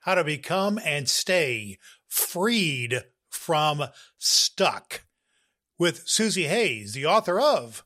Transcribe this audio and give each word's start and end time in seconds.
how 0.00 0.14
to 0.14 0.24
become 0.24 0.78
and 0.84 1.08
stay 1.08 1.78
freed 2.06 3.02
from 3.28 3.84
stuck 4.18 5.04
with 5.78 6.06
Susie 6.06 6.46
Hayes, 6.46 6.92
the 6.92 7.06
author 7.06 7.40
of 7.40 7.84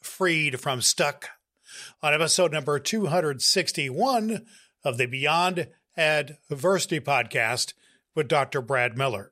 Freed 0.00 0.60
from 0.60 0.80
Stuck, 0.80 1.30
on 2.02 2.14
episode 2.14 2.52
number 2.52 2.78
261 2.78 4.46
of 4.84 4.98
the 4.98 5.06
Beyond 5.06 5.68
Adversity 5.96 7.00
podcast 7.00 7.72
with 8.14 8.28
Dr. 8.28 8.60
Brad 8.60 8.96
Miller. 8.96 9.30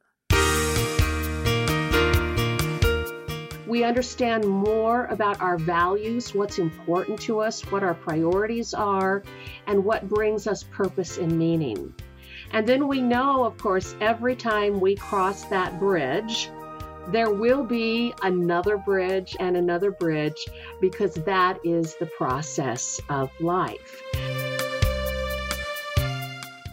We 3.66 3.84
understand 3.84 4.44
more 4.48 5.04
about 5.06 5.40
our 5.40 5.56
values, 5.56 6.34
what's 6.34 6.58
important 6.58 7.20
to 7.22 7.38
us, 7.38 7.62
what 7.70 7.84
our 7.84 7.94
priorities 7.94 8.74
are, 8.74 9.22
and 9.68 9.84
what 9.84 10.08
brings 10.08 10.48
us 10.48 10.64
purpose 10.64 11.18
and 11.18 11.38
meaning. 11.38 11.94
And 12.52 12.66
then 12.66 12.88
we 12.88 13.00
know, 13.00 13.44
of 13.44 13.56
course, 13.58 13.94
every 14.00 14.34
time 14.34 14.80
we 14.80 14.96
cross 14.96 15.44
that 15.44 15.78
bridge, 15.78 16.50
there 17.06 17.30
will 17.30 17.62
be 17.62 18.12
another 18.22 18.76
bridge 18.76 19.36
and 19.38 19.56
another 19.56 19.92
bridge 19.92 20.46
because 20.80 21.14
that 21.14 21.60
is 21.62 21.94
the 21.94 22.06
process 22.06 23.00
of 23.08 23.30
life. 23.40 24.02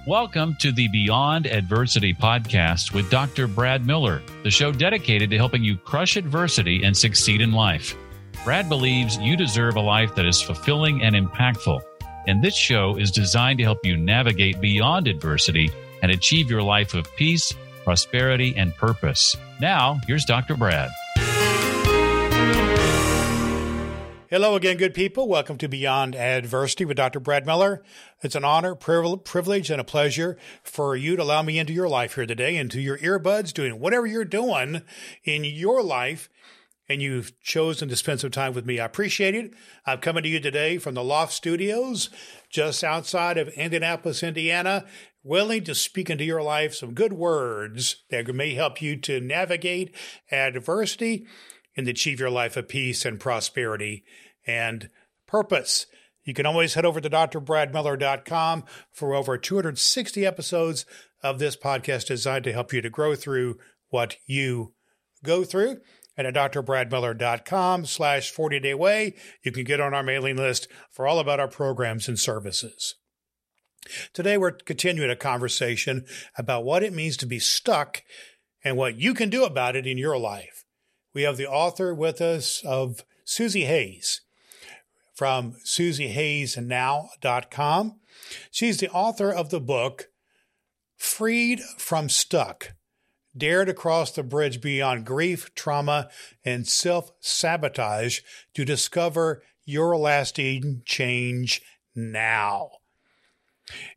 Welcome 0.08 0.56
to 0.62 0.72
the 0.72 0.88
Beyond 0.88 1.46
Adversity 1.46 2.12
podcast 2.12 2.96
with 2.96 3.12
Dr. 3.12 3.48
Brad 3.48 3.86
Miller, 3.86 4.24
the 4.42 4.50
show 4.50 4.72
dedicated 4.72 5.30
to 5.30 5.38
helping 5.38 5.64
you 5.64 5.78
crush 5.78 6.18
adversity 6.18 6.86
and 6.86 6.98
succeed 6.98 7.40
in 7.40 7.52
life. 7.52 7.96
Brad 8.44 8.68
believes 8.68 9.18
you 9.18 9.38
deserve 9.38 9.76
a 9.76 9.82
life 9.82 10.16
that 10.16 10.26
is 10.26 10.42
fulfilling 10.42 11.04
and 11.04 11.14
impactful, 11.16 11.82
and 12.28 12.44
this 12.44 12.56
show 12.56 12.98
is 12.98 13.10
designed 13.10 13.58
to 13.58 13.64
help 13.64 13.86
you 13.86 13.96
navigate 13.98 14.60
beyond 14.60 15.08
adversity 15.08 15.72
and 16.04 16.12
achieve 16.12 16.52
your 16.52 16.62
life 16.62 16.94
of 16.94 17.14
peace, 17.16 17.54
prosperity, 17.84 18.54
and 18.58 18.76
purpose. 18.76 19.36
Now, 19.62 20.00
here's 20.06 20.26
Dr. 20.26 20.56
Brad. 20.56 20.90
Hello 24.30 24.56
again, 24.56 24.76
good 24.76 24.94
people. 24.94 25.30
Welcome 25.30 25.58
to 25.60 25.70
Beyond 25.70 26.14
Adversity 26.14 26.84
with 26.84 26.98
Dr. 26.98 27.22
Brad 27.22 27.46
Miller. 27.46 27.82
It's 28.22 28.36
an 28.36 28.44
honor, 28.44 28.76
privilege, 28.76 29.72
and 29.72 29.80
a 29.80 29.86
pleasure 29.86 30.38
for 30.64 30.98
you 30.98 31.16
to 31.16 31.24
allow 31.24 31.44
me 31.44 31.58
into 31.58 31.72
your 31.72 31.88
life 31.88 32.16
here 32.16 32.26
today, 32.26 32.58
into 32.58 32.82
your 32.82 32.98
earbuds, 32.98 33.54
doing 33.54 33.80
whatever 33.80 34.06
you're 34.06 34.26
doing 34.26 34.82
in 35.24 35.46
your 35.46 35.82
life. 35.82 36.30
And 36.90 37.02
you've 37.02 37.38
chosen 37.42 37.90
to 37.90 37.96
spend 37.98 38.22
some 38.22 38.32
time 38.32 38.54
with 38.54 38.66
me. 38.66 38.80
I 38.80 38.86
appreciate 38.86 39.36
it. 39.36 39.54
I'm 39.86 40.00
coming 40.00 40.24
to 40.24 40.30
you 40.30 40.40
today 40.40 40.78
from 40.78 40.96
the 40.96 41.04
Loft 41.04 41.34
Studios, 41.34 42.10
just 42.50 42.84
outside 42.84 43.38
of 43.38 43.50
Indianapolis, 43.50 44.24
Indiana, 44.24 44.86
willing 45.22 45.66
to 45.66 45.76
speak 45.76 46.10
into 46.10 46.24
your 46.24 46.42
life 46.42 46.74
some 46.74 46.94
good 46.94 47.12
words 47.12 48.04
that 48.10 48.34
may 48.34 48.54
help 48.54 48.82
you 48.82 48.96
to 49.02 49.20
navigate 49.20 49.94
adversity 50.32 51.26
and 51.76 51.88
achieve 51.90 52.20
your 52.20 52.30
life 52.30 52.56
of 52.56 52.70
peace 52.70 53.04
and 53.06 53.20
prosperity 53.20 54.06
and 54.46 54.90
purpose. 55.28 55.86
You 56.24 56.34
can 56.34 56.46
always 56.46 56.74
head 56.74 56.86
over 56.86 57.00
to 57.00 57.10
drbradmiller.com 57.10 58.64
for 58.92 59.14
over 59.14 59.38
260 59.38 60.26
episodes 60.26 60.86
of 61.24 61.40
this 61.40 61.56
podcast 61.56 62.08
designed 62.08 62.44
to 62.46 62.54
help 62.54 62.74
you 62.74 62.82
to 62.82 62.90
grow 62.90 63.16
through 63.16 63.58
what 63.90 64.18
you 64.26 64.74
go 65.24 65.44
through. 65.44 65.78
And 66.18 66.26
at 66.26 66.34
drbradmiller.com 66.34 67.86
slash 67.86 68.32
40 68.32 68.60
day 68.60 68.74
way, 68.74 69.14
you 69.44 69.52
can 69.52 69.64
get 69.64 69.80
on 69.80 69.94
our 69.94 70.04
mailing 70.04 70.36
list 70.36 70.68
for 70.90 71.08
all 71.08 71.20
about 71.20 71.40
our 71.40 71.48
programs 71.48 72.08
and 72.08 72.18
services. 72.18 72.96
Today, 74.14 74.38
we're 74.38 74.52
continuing 74.52 75.12
a 75.12 75.16
conversation 75.16 76.06
about 76.38 76.66
what 76.66 76.84
it 76.84 76.92
means 76.92 77.16
to 77.18 77.26
be 77.26 77.40
stuck 77.40 78.04
and 78.64 78.76
what 78.76 78.98
you 78.98 79.14
can 79.14 79.30
do 79.30 79.46
about 79.46 79.76
it 79.76 79.86
in 79.86 79.98
your 79.98 80.18
life 80.18 80.66
we 81.18 81.24
have 81.24 81.38
the 81.38 81.48
author 81.48 81.96
with 81.96 82.22
us 82.22 82.62
of 82.64 83.04
Susie 83.26 83.66
Hayes 83.66 84.22
from 85.16 85.56
SusieHayesNow.com. 85.66 88.00
She's 88.52 88.78
the 88.78 88.92
author 88.92 89.34
of 89.34 89.50
the 89.50 89.60
book 89.60 90.10
Freed 90.96 91.60
from 91.80 92.08
Stuck 92.08 92.76
Dare 93.38 93.66
to 93.66 93.74
Cross 93.74 94.12
the 94.12 94.24
Bridge 94.24 94.62
Beyond 94.62 95.06
Grief, 95.06 95.54
Trauma, 95.54 96.10
and 96.44 96.68
Self 96.68 97.12
Sabotage 97.20 98.22
to 98.54 98.66
Discover 98.66 99.44
Your 99.66 99.98
Lasting 99.98 100.82
Change 100.86 101.62
Now. 101.96 102.70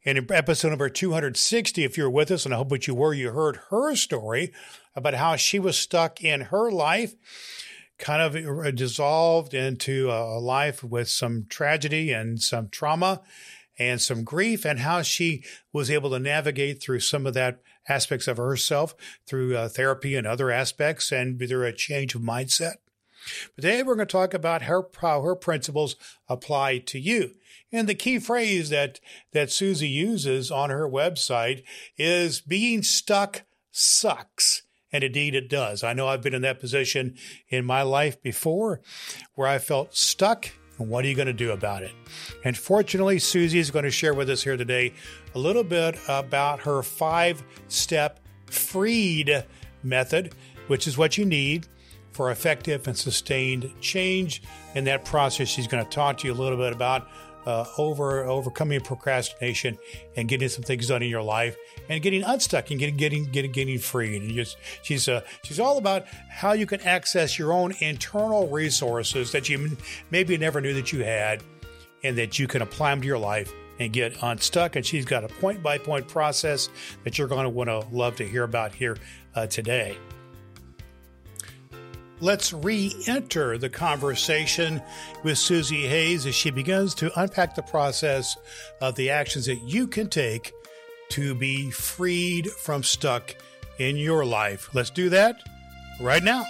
In 0.03 0.27
episode 0.33 0.71
number 0.71 0.89
260, 0.89 1.85
if 1.85 1.97
you're 1.97 2.11
with 2.11 2.31
us, 2.31 2.45
and 2.45 2.53
I 2.53 2.57
hope 2.57 2.71
that 2.71 2.87
you 2.87 2.95
were, 2.95 3.15
you 3.15 3.31
heard 3.31 3.61
her 3.71 3.95
story 3.95 4.53
about 4.95 5.15
how 5.15 5.37
she 5.37 5.59
was 5.59 5.77
stuck 5.77 6.23
in 6.23 6.43
her 6.43 6.71
life, 6.71 7.15
kind 7.99 8.23
of 8.23 8.75
dissolved 8.75 9.55
into 9.55 10.11
a 10.11 10.41
life 10.41 10.83
with 10.83 11.09
some 11.09 11.47
tragedy 11.49 12.13
and 12.13 12.41
some 12.41 12.69
trauma 12.69 13.21
and 13.81 14.01
some 14.01 14.23
grief, 14.23 14.65
and 14.65 14.79
how 14.79 15.03
she 15.03 15.43
was 15.73 15.91
able 15.91 16.11
to 16.11 16.21
navigate 16.21 16.81
through 16.81 17.01
some 17.01 17.27
of 17.27 17.35
that 17.35 17.61
aspects 17.89 18.29
of 18.29 18.37
herself 18.37 18.95
through 19.27 19.57
uh, 19.57 19.69
therapy 19.69 20.15
and 20.15 20.27
other 20.27 20.51
aspects 20.51 21.11
and 21.11 21.39
through 21.39 21.67
a 21.67 21.73
change 21.73 22.15
of 22.15 22.21
mindset. 22.21 22.75
But 23.57 23.63
today 23.63 23.83
we're 23.83 23.97
going 23.97 24.07
to 24.07 24.13
talk 24.13 24.35
about 24.35 24.63
how 24.63 25.23
her 25.23 25.35
principles 25.35 25.97
apply 26.29 26.79
to 26.79 26.99
you. 26.99 27.33
And 27.73 27.89
the 27.89 27.95
key 27.95 28.19
phrase 28.19 28.71
that, 28.71 29.01
that 29.33 29.51
Susie 29.51 29.89
uses 29.89 30.51
on 30.51 30.71
her 30.71 30.89
website 30.89 31.63
is 31.97 32.41
being 32.41 32.83
stuck 32.83 33.43
sucks. 33.71 34.63
And 34.93 35.05
indeed 35.05 35.35
it 35.35 35.49
does. 35.49 35.85
I 35.85 35.93
know 35.93 36.09
I've 36.09 36.23
been 36.23 36.35
in 36.35 36.43
that 36.43 36.61
position 36.61 37.17
in 37.49 37.65
my 37.65 37.83
life 37.83 38.21
before 38.21 38.81
where 39.35 39.49
I 39.49 39.59
felt 39.59 39.95
stuck. 39.95 40.51
And 40.81 40.89
what 40.89 41.05
are 41.05 41.09
you 41.09 41.15
going 41.15 41.27
to 41.27 41.33
do 41.33 41.53
about 41.53 41.83
it? 41.83 41.93
And 42.43 42.57
fortunately, 42.57 43.19
Susie 43.19 43.59
is 43.59 43.71
going 43.71 43.85
to 43.85 43.91
share 43.91 44.15
with 44.15 44.31
us 44.31 44.43
here 44.43 44.57
today 44.57 44.95
a 45.35 45.39
little 45.39 45.63
bit 45.63 45.97
about 46.09 46.61
her 46.61 46.83
five 46.83 47.43
step 47.69 48.19
freed 48.47 49.45
method, 49.83 50.35
which 50.67 50.89
is 50.89 50.97
what 50.97 51.19
you 51.19 51.27
need 51.27 51.67
for 52.13 52.31
effective 52.31 52.89
and 52.89 52.97
sustained 52.97 53.73
change. 53.81 54.43
In 54.75 54.85
that 54.85 55.05
process, 55.05 55.49
she's 55.49 55.69
going 55.69 55.85
to 55.85 55.91
talk 55.91 56.19
to 56.19 56.27
you 56.27 56.33
a 56.33 56.35
little 56.35 56.59
bit 56.59 56.73
about 56.73 57.09
uh, 57.51 57.67
over 57.79 58.25
overcoming 58.25 58.81
procrastination 58.81 59.77
and 60.17 60.29
getting 60.29 60.49
some 60.49 60.63
things 60.63 60.87
done 60.87 61.03
in 61.03 61.11
your 61.11 61.23
life 61.23 61.57
and 61.89 62.01
getting 62.03 62.23
unstuck 62.23 62.71
and 62.71 62.79
getting 62.79 62.97
getting 62.97 63.25
getting 63.25 63.51
getting 63.51 63.79
free. 63.79 64.17
And 64.17 64.31
just 64.31 64.57
she's 64.83 65.09
uh, 65.09 65.23
she's 65.45 65.59
all 65.59 65.77
about 65.77 66.07
how 66.31 66.53
you 66.53 66.67
can 66.67 66.81
access 66.83 67.39
your 67.39 67.53
own 67.53 67.75
internal 67.81 68.49
resources 68.49 69.33
that 69.33 69.49
you 69.49 69.77
maybe 70.11 70.39
never 70.39 70.61
knew 70.61 70.75
that 70.75 70.93
you 70.93 71.03
had, 71.03 71.43
and 72.05 72.17
that 72.17 72.39
you 72.39 72.47
can 72.47 72.63
apply 72.63 72.91
them 72.91 73.01
to 73.01 73.07
your 73.07 73.19
life 73.19 73.53
and 73.81 73.93
get 73.93 74.17
unstuck. 74.23 74.77
And 74.77 74.87
she's 74.87 75.05
got 75.05 75.25
a 75.25 75.29
point 75.29 75.63
by 75.63 75.79
point 75.79 76.07
process 76.07 76.69
that 77.05 77.19
you're 77.19 77.29
going 77.29 77.45
to 77.45 77.51
want 77.51 77.69
to 77.69 77.81
love 77.91 78.15
to 78.17 78.29
hear 78.29 78.45
about 78.45 78.75
here 78.75 78.97
uh, 79.35 79.47
today 79.47 79.97
let's 82.21 82.53
re 82.53 82.95
enter 83.07 83.59
the 83.59 83.69
conversation 83.69 84.83
with 85.23 85.39
Susie 85.39 85.87
Hayes 85.87 86.27
as 86.27 86.35
she 86.35 86.51
begins 86.51 86.95
to 86.97 87.21
unpack 87.21 87.55
the 87.55 87.63
process 87.63 88.37
of 88.81 88.95
the 88.95 89.11
actions 89.11 89.47
that 89.47 89.61
you 89.63 89.87
can 89.87 90.09
take 90.09 90.53
to 91.11 91.35
be 91.35 91.71
freed 91.71 92.51
from 92.51 92.83
stuck 92.83 93.35
in 93.79 93.97
your 93.97 94.25
life. 94.25 94.71
Let's 94.75 94.91
do 94.91 95.09
that 95.11 95.43
right 96.01 96.23
now. 96.23 96.45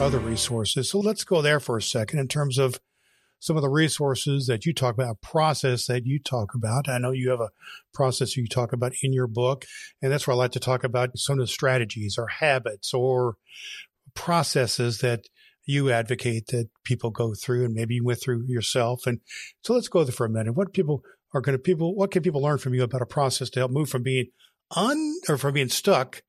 Other 0.00 0.18
resources. 0.18 0.90
So 0.90 0.98
let's 0.98 1.24
go 1.24 1.42
there 1.42 1.60
for 1.60 1.76
a 1.76 1.82
second 1.82 2.18
in 2.18 2.28
terms 2.28 2.58
of 2.58 2.80
some 3.42 3.56
of 3.56 3.62
the 3.62 3.68
resources 3.68 4.46
that 4.46 4.64
you 4.64 4.72
talk 4.72 4.94
about, 4.94 5.20
process 5.20 5.86
that 5.86 6.06
you 6.06 6.20
talk 6.20 6.54
about. 6.54 6.88
I 6.88 6.98
know 6.98 7.10
you 7.10 7.30
have 7.30 7.40
a 7.40 7.50
process 7.92 8.36
you 8.36 8.46
talk 8.46 8.72
about 8.72 8.92
in 9.02 9.12
your 9.12 9.26
book, 9.26 9.64
and 10.00 10.12
that's 10.12 10.28
where 10.28 10.34
I 10.34 10.38
like 10.38 10.52
to 10.52 10.60
talk 10.60 10.84
about 10.84 11.18
some 11.18 11.40
of 11.40 11.42
the 11.42 11.48
strategies 11.48 12.16
or 12.16 12.28
habits 12.28 12.94
or 12.94 13.34
processes 14.14 14.98
that 14.98 15.26
you 15.64 15.90
advocate 15.90 16.46
that 16.48 16.68
people 16.84 17.10
go 17.10 17.34
through 17.34 17.64
and 17.64 17.74
maybe 17.74 17.96
you 17.96 18.04
went 18.04 18.20
through 18.20 18.44
yourself. 18.46 19.08
And 19.08 19.18
so 19.64 19.74
let's 19.74 19.88
go 19.88 20.04
there 20.04 20.12
for 20.12 20.26
a 20.26 20.30
minute. 20.30 20.54
What 20.54 20.72
people 20.72 21.02
are 21.34 21.40
going 21.40 21.58
to 21.58 21.62
people, 21.62 21.96
what 21.96 22.12
can 22.12 22.22
people 22.22 22.42
learn 22.42 22.58
from 22.58 22.74
you 22.74 22.84
about 22.84 23.02
a 23.02 23.06
process 23.06 23.50
to 23.50 23.60
help 23.60 23.72
move 23.72 23.90
from 23.90 24.04
being 24.04 24.26
un 24.76 25.16
or 25.28 25.36
from 25.36 25.54
being 25.54 25.68
stuck 25.68 26.22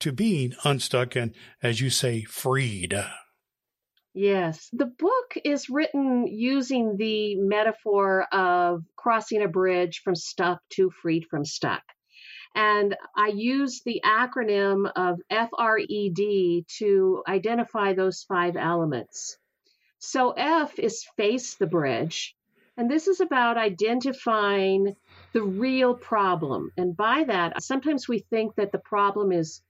to 0.00 0.10
being 0.10 0.54
unstuck 0.64 1.14
and 1.14 1.36
as 1.62 1.80
you 1.80 1.88
say, 1.88 2.24
freed? 2.24 3.00
Yes. 4.18 4.68
The 4.72 4.86
book 4.86 5.38
is 5.44 5.70
written 5.70 6.26
using 6.26 6.96
the 6.96 7.36
metaphor 7.36 8.26
of 8.32 8.82
crossing 8.96 9.42
a 9.44 9.46
bridge 9.46 10.00
from 10.02 10.16
stuck 10.16 10.60
to 10.70 10.90
freed 10.90 11.26
from 11.30 11.44
stuck. 11.44 11.84
And 12.52 12.96
I 13.16 13.28
use 13.28 13.82
the 13.84 14.00
acronym 14.04 14.90
of 14.96 15.20
FREED 15.30 16.66
to 16.78 17.22
identify 17.28 17.92
those 17.92 18.24
five 18.24 18.56
elements. 18.56 19.38
So 20.00 20.32
F 20.32 20.80
is 20.80 21.06
face 21.16 21.54
the 21.54 21.68
bridge. 21.68 22.34
And 22.76 22.90
this 22.90 23.06
is 23.06 23.20
about 23.20 23.56
identifying 23.56 24.96
the 25.32 25.42
real 25.42 25.94
problem. 25.94 26.72
And 26.76 26.96
by 26.96 27.22
that, 27.22 27.62
sometimes 27.62 28.08
we 28.08 28.18
think 28.18 28.56
that 28.56 28.72
the 28.72 28.80
problem 28.80 29.30
is 29.30 29.62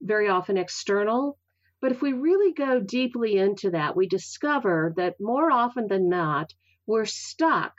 very 0.00 0.28
often 0.28 0.58
external. 0.58 1.36
But 1.80 1.92
if 1.92 2.02
we 2.02 2.12
really 2.12 2.52
go 2.52 2.80
deeply 2.80 3.36
into 3.36 3.70
that, 3.70 3.96
we 3.96 4.08
discover 4.08 4.94
that 4.96 5.16
more 5.20 5.50
often 5.50 5.86
than 5.88 6.08
not, 6.08 6.52
we're 6.86 7.04
stuck 7.04 7.74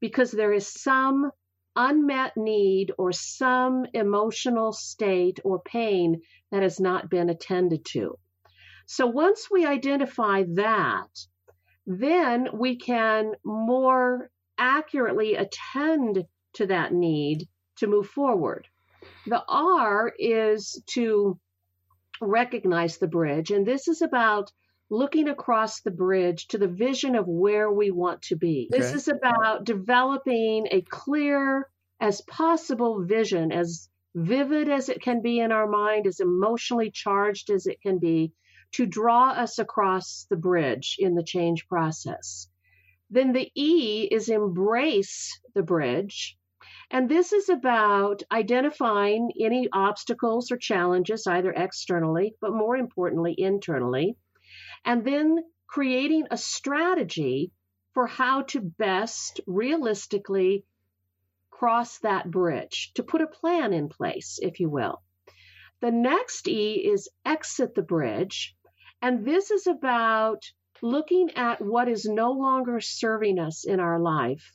because 0.00 0.30
there 0.30 0.52
is 0.52 0.66
some 0.66 1.30
unmet 1.74 2.36
need 2.36 2.92
or 2.98 3.12
some 3.12 3.86
emotional 3.94 4.72
state 4.72 5.40
or 5.44 5.60
pain 5.62 6.20
that 6.50 6.62
has 6.62 6.78
not 6.78 7.10
been 7.10 7.30
attended 7.30 7.84
to. 7.86 8.18
So 8.86 9.06
once 9.06 9.48
we 9.50 9.64
identify 9.64 10.44
that, 10.54 11.08
then 11.86 12.48
we 12.52 12.76
can 12.76 13.32
more 13.44 14.30
accurately 14.58 15.34
attend 15.34 16.24
to 16.54 16.66
that 16.66 16.92
need 16.92 17.48
to 17.76 17.86
move 17.86 18.06
forward. 18.06 18.68
The 19.26 19.42
R 19.48 20.12
is 20.18 20.82
to 20.90 21.38
recognize 22.22 22.98
the 22.98 23.08
bridge, 23.08 23.50
and 23.50 23.66
this 23.66 23.88
is 23.88 24.02
about 24.02 24.52
looking 24.90 25.28
across 25.28 25.80
the 25.80 25.90
bridge 25.90 26.48
to 26.48 26.58
the 26.58 26.68
vision 26.68 27.16
of 27.16 27.26
where 27.26 27.70
we 27.72 27.90
want 27.90 28.20
to 28.22 28.36
be. 28.36 28.68
Okay. 28.70 28.80
This 28.80 28.92
is 28.92 29.08
about 29.08 29.64
developing 29.64 30.68
a 30.70 30.82
clear 30.82 31.68
as 32.00 32.20
possible 32.22 33.04
vision, 33.04 33.52
as 33.52 33.88
vivid 34.14 34.68
as 34.68 34.88
it 34.88 35.00
can 35.00 35.22
be 35.22 35.40
in 35.40 35.50
our 35.50 35.66
mind, 35.66 36.06
as 36.06 36.20
emotionally 36.20 36.90
charged 36.90 37.48
as 37.48 37.66
it 37.66 37.80
can 37.80 37.98
be, 37.98 38.32
to 38.72 38.86
draw 38.86 39.30
us 39.30 39.58
across 39.58 40.26
the 40.28 40.36
bridge 40.36 40.96
in 40.98 41.14
the 41.14 41.24
change 41.24 41.66
process. 41.68 42.48
Then 43.10 43.32
the 43.32 43.50
E 43.54 44.08
is 44.10 44.28
embrace 44.28 45.40
the 45.54 45.62
bridge. 45.62 46.36
And 46.94 47.08
this 47.08 47.32
is 47.32 47.48
about 47.48 48.22
identifying 48.30 49.32
any 49.40 49.66
obstacles 49.72 50.52
or 50.52 50.58
challenges, 50.58 51.26
either 51.26 51.50
externally, 51.50 52.36
but 52.38 52.52
more 52.52 52.76
importantly, 52.76 53.34
internally, 53.36 54.18
and 54.84 55.02
then 55.02 55.42
creating 55.66 56.26
a 56.30 56.36
strategy 56.36 57.50
for 57.94 58.06
how 58.06 58.42
to 58.42 58.60
best 58.60 59.40
realistically 59.46 60.66
cross 61.50 61.98
that 62.00 62.30
bridge, 62.30 62.92
to 62.92 63.02
put 63.02 63.22
a 63.22 63.26
plan 63.26 63.72
in 63.72 63.88
place, 63.88 64.38
if 64.42 64.60
you 64.60 64.68
will. 64.68 65.00
The 65.80 65.90
next 65.90 66.46
E 66.46 66.74
is 66.74 67.08
exit 67.24 67.74
the 67.74 67.82
bridge. 67.82 68.54
And 69.00 69.24
this 69.24 69.50
is 69.50 69.66
about 69.66 70.44
looking 70.82 71.30
at 71.36 71.62
what 71.62 71.88
is 71.88 72.04
no 72.04 72.32
longer 72.32 72.80
serving 72.82 73.38
us 73.38 73.64
in 73.64 73.80
our 73.80 73.98
life 73.98 74.54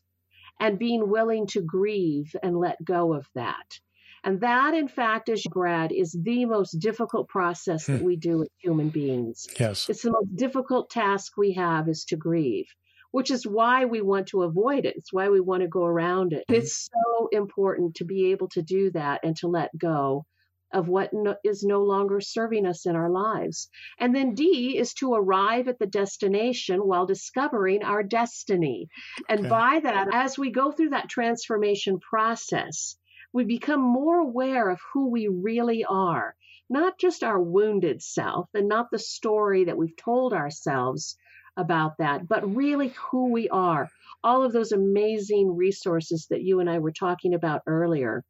and 0.60 0.80
being 0.80 1.10
willing 1.10 1.48
to 1.48 1.62
grieve 1.62 2.36
and 2.42 2.58
let 2.58 2.84
go 2.84 3.14
of 3.14 3.28
that. 3.36 3.80
And 4.24 4.42
that, 4.42 4.74
in 4.74 4.88
fact, 4.88 5.30
as 5.30 5.44
Brad, 5.50 5.92
is 5.92 6.12
the 6.12 6.46
most 6.46 6.80
difficult 6.80 7.30
process 7.30 7.86
that 7.86 8.00
hmm. 8.00 8.06
we 8.06 8.16
do 8.16 8.42
as 8.44 8.50
human 8.58 8.90
beings. 8.90 9.48
Yes. 9.60 9.90
It's 9.90 10.02
the 10.02 10.12
most 10.12 10.36
difficult 10.36 10.90
task 10.90 11.38
we 11.38 11.54
have 11.54 11.88
is 11.88 12.04
to 12.06 12.18
grieve, 12.18 12.68
which 13.12 13.32
is 13.32 13.46
why 13.46 13.86
we 13.86 14.02
want 14.02 14.28
to 14.28 14.44
avoid 14.44 14.86
it. 14.86 14.96
It's 14.98 15.14
why 15.14 15.30
we 15.30 15.40
want 15.40 15.62
to 15.62 15.68
go 15.68 15.86
around 15.86 16.34
it. 16.34 16.44
It's 16.50 16.90
so 16.92 17.30
important 17.32 17.96
to 17.96 18.06
be 18.06 18.32
able 18.32 18.50
to 18.50 18.62
do 18.62 18.92
that 18.92 19.22
and 19.24 19.36
to 19.38 19.48
let 19.48 19.78
go 19.78 20.26
of 20.74 20.88
what 20.88 21.12
no, 21.14 21.36
is 21.44 21.64
no 21.64 21.84
longer 21.84 22.20
serving 22.20 22.66
us 22.66 22.86
in 22.86 22.96
our 22.96 23.10
lives. 23.10 23.70
And 24.00 24.16
then 24.16 24.36
D 24.36 24.78
is 24.78 24.94
to 24.96 25.14
arrive 25.14 25.68
at 25.68 25.80
the 25.80 25.88
destination 25.88 26.80
while 26.80 27.06
discovering 27.06 27.84
our 27.84 28.04
destiny. 28.04 28.90
And 29.30 29.42
okay. 29.42 29.50
by 29.50 29.80
that, 29.82 30.10
as 30.14 30.38
we 30.38 30.52
go 30.52 30.72
through 30.72 30.90
that 30.90 31.10
transformation 31.10 32.00
process, 32.00 32.98
we 33.34 33.44
become 33.44 33.82
more 33.82 34.20
aware 34.20 34.70
of 34.70 34.80
who 34.94 35.10
we 35.10 35.28
really 35.28 35.86
are, 35.86 36.36
not 36.70 36.98
just 36.98 37.24
our 37.24 37.40
wounded 37.40 38.02
self 38.02 38.50
and 38.54 38.68
not 38.68 38.88
the 38.92 39.00
story 39.00 39.66
that 39.66 39.78
we've 39.78 39.96
told 39.96 40.34
ourselves 40.34 41.18
about 41.56 41.98
that, 41.98 42.28
but 42.28 42.56
really 42.56 42.94
who 43.12 43.32
we 43.32 43.50
are. 43.50 43.90
All 44.24 44.44
of 44.44 44.54
those 44.54 44.72
amazing 44.72 45.56
resources 45.56 46.28
that 46.30 46.44
you 46.44 46.60
and 46.60 46.70
I 46.70 46.80
were 46.80 46.92
talking 46.92 47.34
about 47.34 47.64
earlier. 47.66 48.24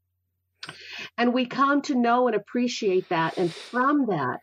And 1.18 1.34
we 1.34 1.46
come 1.46 1.82
to 1.84 1.96
know 1.96 2.28
and 2.28 2.36
appreciate 2.36 3.10
that. 3.10 3.38
And 3.38 3.54
from 3.54 4.08
that, 4.08 4.42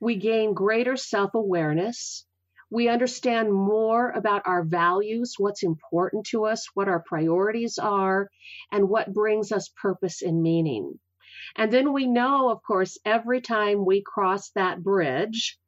we 0.00 0.16
gain 0.16 0.54
greater 0.54 0.96
self 0.96 1.34
awareness. 1.34 2.24
We 2.70 2.88
understand 2.88 3.52
more 3.52 4.10
about 4.10 4.42
our 4.46 4.64
values, 4.64 5.34
what's 5.38 5.62
important 5.62 6.26
to 6.26 6.46
us, 6.46 6.66
what 6.74 6.88
our 6.88 7.02
priorities 7.06 7.78
are, 7.78 8.28
and 8.72 8.88
what 8.88 9.12
brings 9.12 9.52
us 9.52 9.70
purpose 9.80 10.22
and 10.22 10.42
meaning. 10.42 10.98
And 11.54 11.72
then 11.72 11.92
we 11.92 12.06
know, 12.06 12.50
of 12.50 12.62
course, 12.62 12.98
every 13.04 13.40
time 13.40 13.84
we 13.84 14.02
cross 14.02 14.50
that 14.50 14.82
bridge, 14.82 15.58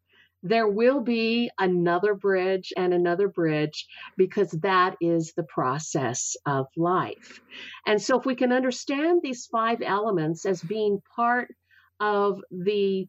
there 0.42 0.68
will 0.68 1.00
be 1.00 1.50
another 1.58 2.14
bridge 2.14 2.72
and 2.76 2.94
another 2.94 3.28
bridge 3.28 3.86
because 4.16 4.50
that 4.62 4.96
is 5.00 5.32
the 5.32 5.44
process 5.44 6.36
of 6.46 6.66
life. 6.76 7.40
And 7.86 8.00
so, 8.00 8.18
if 8.18 8.26
we 8.26 8.34
can 8.34 8.52
understand 8.52 9.20
these 9.22 9.46
five 9.46 9.82
elements 9.82 10.46
as 10.46 10.62
being 10.62 11.02
part 11.16 11.48
of 12.00 12.40
the 12.50 13.08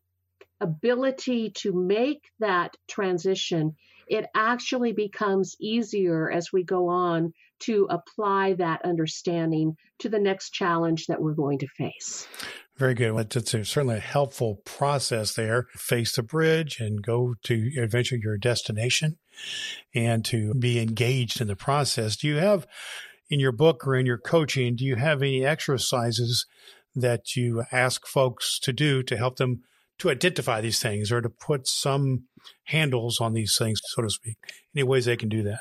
ability 0.62 1.52
to 1.52 1.72
make 1.72 2.24
that 2.40 2.76
transition, 2.88 3.76
it 4.08 4.26
actually 4.36 4.92
becomes 4.92 5.56
easier 5.60 6.32
as 6.32 6.52
we 6.52 6.64
go 6.64 6.88
on 6.90 7.34
to 7.60 7.88
apply 7.90 8.54
that 8.54 8.84
understanding 8.84 9.76
to 10.00 10.10
the 10.10 10.20
next 10.20 10.52
challenge 10.52 11.06
that 11.08 11.22
we're 11.22 11.34
going 11.34 11.60
to 11.60 11.68
face. 11.68 12.28
Very 12.80 12.94
good. 12.94 13.36
It's 13.36 13.54
a, 13.54 13.66
certainly 13.66 13.98
a 13.98 14.00
helpful 14.00 14.62
process 14.64 15.34
there. 15.34 15.68
Face 15.74 16.16
the 16.16 16.24
bridge 16.24 16.80
and 16.80 17.04
go 17.04 17.36
to 17.44 17.72
eventually 17.74 18.22
your 18.24 18.38
destination 18.38 19.18
and 19.94 20.24
to 20.26 20.54
be 20.54 20.80
engaged 20.80 21.42
in 21.42 21.48
the 21.48 21.58
process. 21.58 22.16
Do 22.16 22.30
you 22.30 22.38
have 22.38 22.66
in 23.30 23.42
your 23.42 23.52
book 23.52 23.86
or 23.86 23.96
in 23.96 24.06
your 24.06 24.18
coaching, 24.18 24.78
do 24.78 24.86
you 24.86 24.96
have 24.96 25.22
any 25.22 25.46
exercises 25.46 26.46
that 26.96 27.36
you 27.36 27.64
ask 27.70 28.08
folks 28.08 28.58
to 28.60 28.72
do 28.72 29.04
to 29.04 29.18
help 29.18 29.36
them 29.36 29.64
to 29.98 30.10
identify 30.10 30.62
these 30.62 30.80
things 30.80 31.12
or 31.12 31.20
to 31.20 31.30
put 31.30 31.68
some 31.68 32.28
handles 32.64 33.20
on 33.20 33.34
these 33.34 33.58
things, 33.58 33.82
so 33.84 34.04
to 34.04 34.10
speak? 34.10 34.38
Any 34.74 34.84
ways 34.84 35.04
they 35.04 35.18
can 35.18 35.28
do 35.28 35.44
that? 35.44 35.60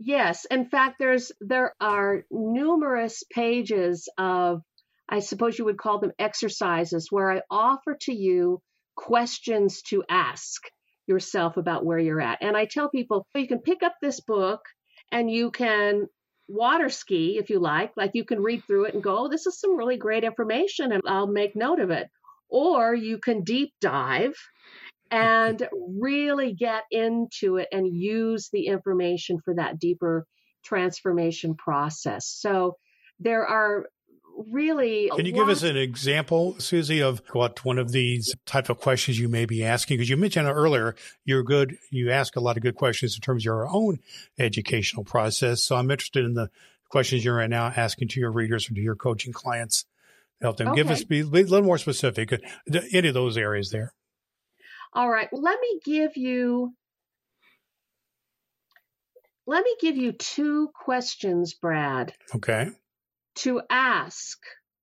Yes. 0.00 0.46
In 0.50 0.64
fact, 0.64 0.96
there's 0.98 1.30
there 1.40 1.74
are 1.78 2.24
numerous 2.30 3.22
pages 3.30 4.08
of 4.18 4.62
I 5.10 5.18
suppose 5.18 5.58
you 5.58 5.64
would 5.64 5.78
call 5.78 5.98
them 5.98 6.12
exercises, 6.18 7.08
where 7.10 7.32
I 7.32 7.42
offer 7.50 7.96
to 8.02 8.12
you 8.12 8.62
questions 8.96 9.82
to 9.88 10.04
ask 10.08 10.62
yourself 11.06 11.56
about 11.56 11.84
where 11.84 11.98
you're 11.98 12.20
at. 12.20 12.38
And 12.40 12.56
I 12.56 12.66
tell 12.66 12.88
people 12.88 13.26
you 13.34 13.48
can 13.48 13.58
pick 13.58 13.82
up 13.82 13.94
this 14.00 14.20
book 14.20 14.60
and 15.10 15.28
you 15.30 15.50
can 15.50 16.06
water 16.46 16.88
ski 16.88 17.38
if 17.38 17.50
you 17.50 17.58
like. 17.58 17.92
Like 17.96 18.12
you 18.14 18.24
can 18.24 18.40
read 18.40 18.62
through 18.64 18.84
it 18.84 18.94
and 18.94 19.02
go, 19.02 19.18
oh, 19.18 19.28
this 19.28 19.46
is 19.46 19.58
some 19.58 19.76
really 19.76 19.96
great 19.96 20.22
information 20.22 20.92
and 20.92 21.02
I'll 21.06 21.26
make 21.26 21.56
note 21.56 21.80
of 21.80 21.90
it. 21.90 22.06
Or 22.48 22.94
you 22.94 23.18
can 23.18 23.42
deep 23.42 23.72
dive 23.80 24.34
and 25.10 25.66
really 26.00 26.54
get 26.54 26.84
into 26.90 27.56
it 27.56 27.68
and 27.72 27.86
use 27.92 28.48
the 28.52 28.66
information 28.66 29.38
for 29.44 29.54
that 29.54 29.78
deeper 29.80 30.24
transformation 30.64 31.56
process. 31.56 32.26
So 32.28 32.76
there 33.18 33.46
are 33.46 33.86
really. 34.48 35.10
Can 35.14 35.26
you 35.26 35.32
give 35.32 35.48
us 35.48 35.62
an 35.62 35.76
example, 35.76 36.56
Susie, 36.58 37.02
of 37.02 37.22
what 37.32 37.64
one 37.64 37.78
of 37.78 37.92
these 37.92 38.34
type 38.46 38.68
of 38.68 38.78
questions 38.78 39.18
you 39.18 39.28
may 39.28 39.44
be 39.44 39.64
asking? 39.64 39.96
Because 39.96 40.08
you 40.08 40.16
mentioned 40.16 40.48
earlier, 40.48 40.94
you're 41.24 41.42
good. 41.42 41.76
You 41.90 42.10
ask 42.10 42.36
a 42.36 42.40
lot 42.40 42.56
of 42.56 42.62
good 42.62 42.76
questions 42.76 43.14
in 43.14 43.20
terms 43.20 43.42
of 43.42 43.44
your 43.44 43.68
own 43.68 43.98
educational 44.38 45.04
process. 45.04 45.62
So 45.62 45.76
I'm 45.76 45.90
interested 45.90 46.24
in 46.24 46.34
the 46.34 46.50
questions 46.88 47.24
you're 47.24 47.36
right 47.36 47.50
now 47.50 47.72
asking 47.74 48.08
to 48.08 48.20
your 48.20 48.32
readers 48.32 48.70
or 48.70 48.74
to 48.74 48.80
your 48.80 48.96
coaching 48.96 49.32
clients. 49.32 49.84
Help 50.40 50.56
them 50.56 50.68
okay. 50.68 50.76
give 50.76 50.90
us 50.90 51.04
be, 51.04 51.22
be 51.22 51.40
a 51.40 51.44
little 51.44 51.62
more 51.62 51.78
specific. 51.78 52.32
Uh, 52.32 52.38
any 52.92 53.08
of 53.08 53.14
those 53.14 53.36
areas 53.36 53.70
there. 53.70 53.92
All 54.92 55.10
right. 55.10 55.28
Let 55.32 55.60
me 55.60 55.80
give 55.84 56.16
you 56.16 56.72
let 59.46 59.64
me 59.64 59.76
give 59.80 59.96
you 59.96 60.12
two 60.12 60.70
questions, 60.74 61.54
Brad. 61.54 62.14
Okay 62.34 62.70
to 63.40 63.62
ask 63.70 64.38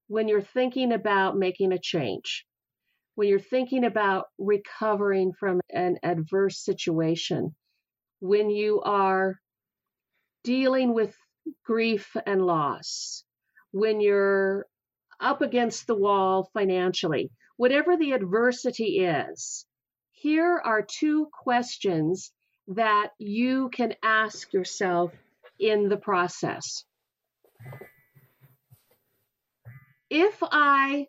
when 0.07 0.27
you're 0.27 0.41
thinking 0.41 0.91
about 0.91 1.37
making 1.37 1.71
a 1.71 1.79
change, 1.79 2.45
when 3.15 3.27
you're 3.27 3.39
thinking 3.39 3.83
about 3.83 4.25
recovering 4.37 5.33
from 5.39 5.59
an 5.71 5.97
adverse 6.03 6.63
situation, 6.63 7.55
when 8.19 8.49
you 8.49 8.81
are 8.81 9.35
dealing 10.43 10.93
with 10.93 11.15
grief 11.65 12.15
and 12.25 12.45
loss, 12.45 13.23
when 13.71 14.01
you're 14.01 14.65
up 15.19 15.41
against 15.41 15.87
the 15.87 15.95
wall 15.95 16.49
financially, 16.53 17.29
whatever 17.57 17.97
the 17.97 18.11
adversity 18.13 18.99
is, 19.05 19.65
here 20.11 20.59
are 20.63 20.81
two 20.81 21.27
questions 21.31 22.31
that 22.69 23.09
you 23.19 23.69
can 23.69 23.93
ask 24.03 24.51
yourself 24.51 25.13
in 25.59 25.89
the 25.89 25.97
process. 25.97 26.83
If 30.09 30.37
I 30.41 31.07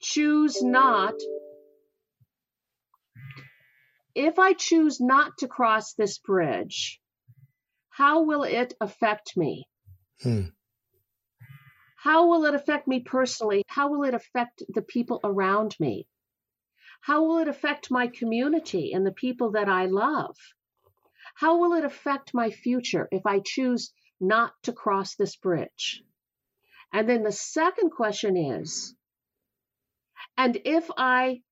choose 0.00 0.62
not, 0.62 1.14
if 4.14 4.38
I 4.38 4.52
choose 4.52 5.00
not 5.00 5.38
to 5.38 5.48
cross 5.48 5.94
this 5.94 6.18
bridge, 6.18 7.00
how 7.90 8.22
will 8.22 8.42
it 8.42 8.74
affect 8.80 9.36
me? 9.36 9.68
Hmm. 10.22 10.46
How 11.96 12.28
will 12.28 12.44
it 12.44 12.54
affect 12.54 12.86
me 12.86 13.00
personally? 13.00 13.64
How 13.66 13.90
will 13.90 14.04
it 14.04 14.14
affect 14.14 14.62
the 14.68 14.82
people 14.82 15.20
around 15.24 15.76
me? 15.80 16.06
How 17.00 17.24
will 17.24 17.38
it 17.38 17.48
affect 17.48 17.90
my 17.90 18.08
community 18.08 18.92
and 18.92 19.04
the 19.06 19.12
people 19.12 19.52
that 19.52 19.68
I 19.68 19.86
love? 19.86 20.36
How 21.34 21.58
will 21.58 21.74
it 21.74 21.84
affect 21.84 22.34
my 22.34 22.50
future 22.50 23.08
if 23.12 23.26
I 23.26 23.40
choose 23.44 23.92
not 24.20 24.52
to 24.64 24.72
cross 24.72 25.14
this 25.14 25.36
bridge? 25.36 26.02
And 26.92 27.08
then 27.08 27.22
the 27.22 27.32
second 27.32 27.90
question 27.90 28.36
is, 28.36 28.94
and 30.36 30.60
if 30.64 30.90
I 30.96 31.42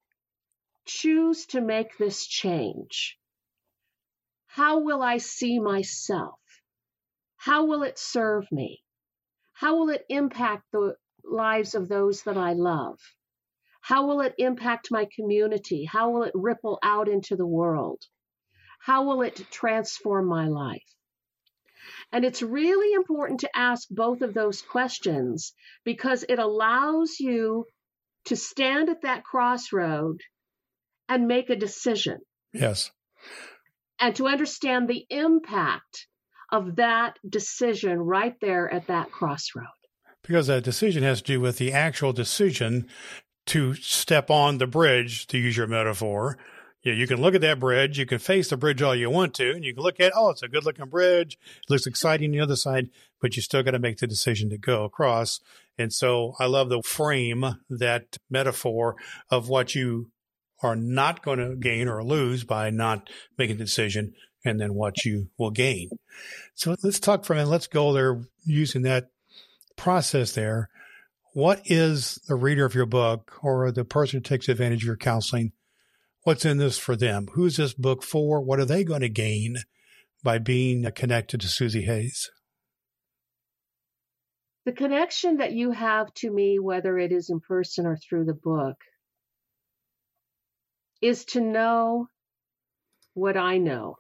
choose 0.87 1.47
to 1.47 1.61
make 1.61 1.99
this 1.99 2.27
change, 2.27 3.19
how 4.47 4.81
will 4.81 5.03
I 5.03 5.19
see 5.19 5.59
myself? 5.59 6.41
How 7.37 7.67
will 7.67 7.83
it 7.83 7.99
serve 7.99 8.51
me? 8.51 8.83
How 9.53 9.77
will 9.77 9.91
it 9.91 10.07
impact 10.09 10.65
the 10.73 10.97
lives 11.23 11.75
of 11.75 11.89
those 11.89 12.23
that 12.23 12.37
I 12.37 12.55
love? 12.55 12.99
How 13.83 14.07
will 14.07 14.21
it 14.21 14.35
impact 14.39 14.91
my 14.91 15.07
community? 15.15 15.85
How 15.85 16.11
will 16.11 16.25
it 16.25 16.33
ripple 16.35 16.79
out 16.83 17.09
into 17.09 17.37
the 17.37 17.47
world? 17.47 18.03
How 18.81 19.05
will 19.05 19.23
it 19.23 19.37
transform 19.51 20.27
my 20.27 20.49
life? 20.49 20.96
And 22.13 22.25
it's 22.25 22.43
really 22.43 22.95
important 22.95 23.41
to 23.41 23.51
ask 23.55 23.89
both 23.91 24.23
of 24.23 24.33
those 24.33 24.63
questions 24.63 25.53
because 25.85 26.25
it 26.29 26.39
allows 26.39 27.19
you 27.19 27.67
to 28.27 28.37
stand 28.37 28.89
at 28.89 29.03
that 29.03 29.25
crossroad 29.25 30.21
and 31.09 31.27
make 31.27 31.51
a 31.51 31.57
decision. 31.57 32.19
Yes. 32.53 32.91
And 34.01 34.15
to 34.17 34.27
understand 34.27 34.89
the 34.89 35.07
impact 35.11 36.07
of 36.53 36.77
that 36.77 37.19
decision 37.29 37.99
right 37.99 38.35
there 38.41 38.73
at 38.73 38.87
that 38.87 39.11
crossroad. 39.11 39.67
Because 40.23 40.47
that 40.49 40.65
decision 40.65 41.03
has 41.03 41.23
to 41.23 41.33
do 41.35 41.41
with 41.41 41.59
the 41.59 41.73
actual 41.73 42.13
decision 42.13 42.89
to 43.47 43.75
step 43.75 44.31
on 44.31 44.59
the 44.59 44.67
bridge, 44.67 45.27
to 45.29 45.39
use 45.39 45.57
your 45.57 45.67
metaphor. 45.69 46.37
Yeah, 46.87 46.93
you 46.93 47.09
can 47.09 47.21
look 47.21 47.35
at 47.35 47.41
that 47.41 47.59
bridge, 47.59 47.99
you 47.99 48.07
can 48.07 48.21
face 48.21 48.49
the 48.49 48.57
bridge 48.57 48.81
all 48.81 48.95
you 48.95 49.11
want 49.11 49.35
to, 49.35 49.51
and 49.51 49.65
you 49.65 49.75
can 49.75 49.83
look 49.83 49.99
at, 49.99 50.13
oh, 50.15 50.31
it's 50.31 50.45
a 50.45 50.49
good 50.49 50.65
looking 50.65 50.87
bridge. 50.87 51.37
It 51.65 51.69
looks 51.69 51.85
exciting 51.85 52.31
on 52.31 52.31
the 52.31 52.41
other 52.41 52.55
side, 52.55 52.91
but 53.21 53.35
you 53.35 53.43
still 53.43 53.65
got 53.65 53.73
to 53.73 53.81
make 53.81 53.99
the 53.99 54.07
decision 54.07 54.51
to 54.51 54.57
go 54.57 54.85
across. 54.85 55.41
And 55.77 55.93
so 55.93 56.35
I 56.39 56.47
love 56.47 56.69
the 56.69 56.83
frame, 56.83 57.45
that 57.69 58.19
metaphor 58.31 58.95
of 59.33 59.49
what 59.49 59.75
you 59.75 60.13
are 60.63 60.77
not 60.77 61.25
going 61.25 61.41
to 61.41 61.57
gain 61.57 61.89
or 61.89 62.05
lose 62.05 62.45
by 62.45 62.71
not 62.71 63.11
making 63.37 63.57
the 63.57 63.65
decision 63.65 64.15
and 64.45 64.61
then 64.61 64.73
what 64.73 65.05
you 65.05 65.31
will 65.39 65.51
gain. 65.51 65.91
So 66.55 66.77
let's 66.85 67.01
talk 67.01 67.25
for 67.25 67.33
a 67.33 67.37
minute. 67.37 67.51
Let's 67.51 67.67
go 67.67 67.93
there 67.93 68.23
using 68.45 68.83
that 68.83 69.11
process 69.75 70.31
there. 70.37 70.69
What 71.33 71.63
is 71.65 72.21
the 72.29 72.37
reader 72.37 72.65
of 72.65 72.77
your 72.77 72.87
book 72.87 73.41
or 73.43 73.73
the 73.73 73.85
person 73.85 74.19
who 74.19 74.23
takes 74.23 74.49
advantage 74.49 74.85
of 74.85 74.87
your 74.87 74.97
counseling? 74.97 75.51
What's 76.27 76.45
in 76.45 76.59
this 76.59 76.77
for 76.77 76.97
them? 76.97 77.29
Who's 77.35 77.57
this 77.57 77.73
book 77.73 78.03
for? 78.03 78.41
What 78.41 78.59
are 78.59 78.65
they 78.65 78.83
going 78.83 79.03
to 79.03 79.09
gain 79.09 79.59
by 80.25 80.39
being 80.39 80.85
connected 80.91 81.41
to 81.41 81.47
Susie 81.47 81.85
Hayes? 81.85 82.29
The 84.65 84.73
connection 84.73 85.37
that 85.37 85.53
you 85.53 85.71
have 85.71 86.13
to 86.15 86.29
me, 86.29 86.59
whether 86.59 86.99
it 86.99 87.13
is 87.13 87.31
in 87.31 87.39
person 87.39 87.87
or 87.87 87.97
through 87.97 88.25
the 88.25 88.35
book, 88.35 88.75
is 91.01 91.27
to 91.27 91.41
know 91.41 92.09
what 93.15 93.37
I 93.37 93.59
know. 93.59 93.99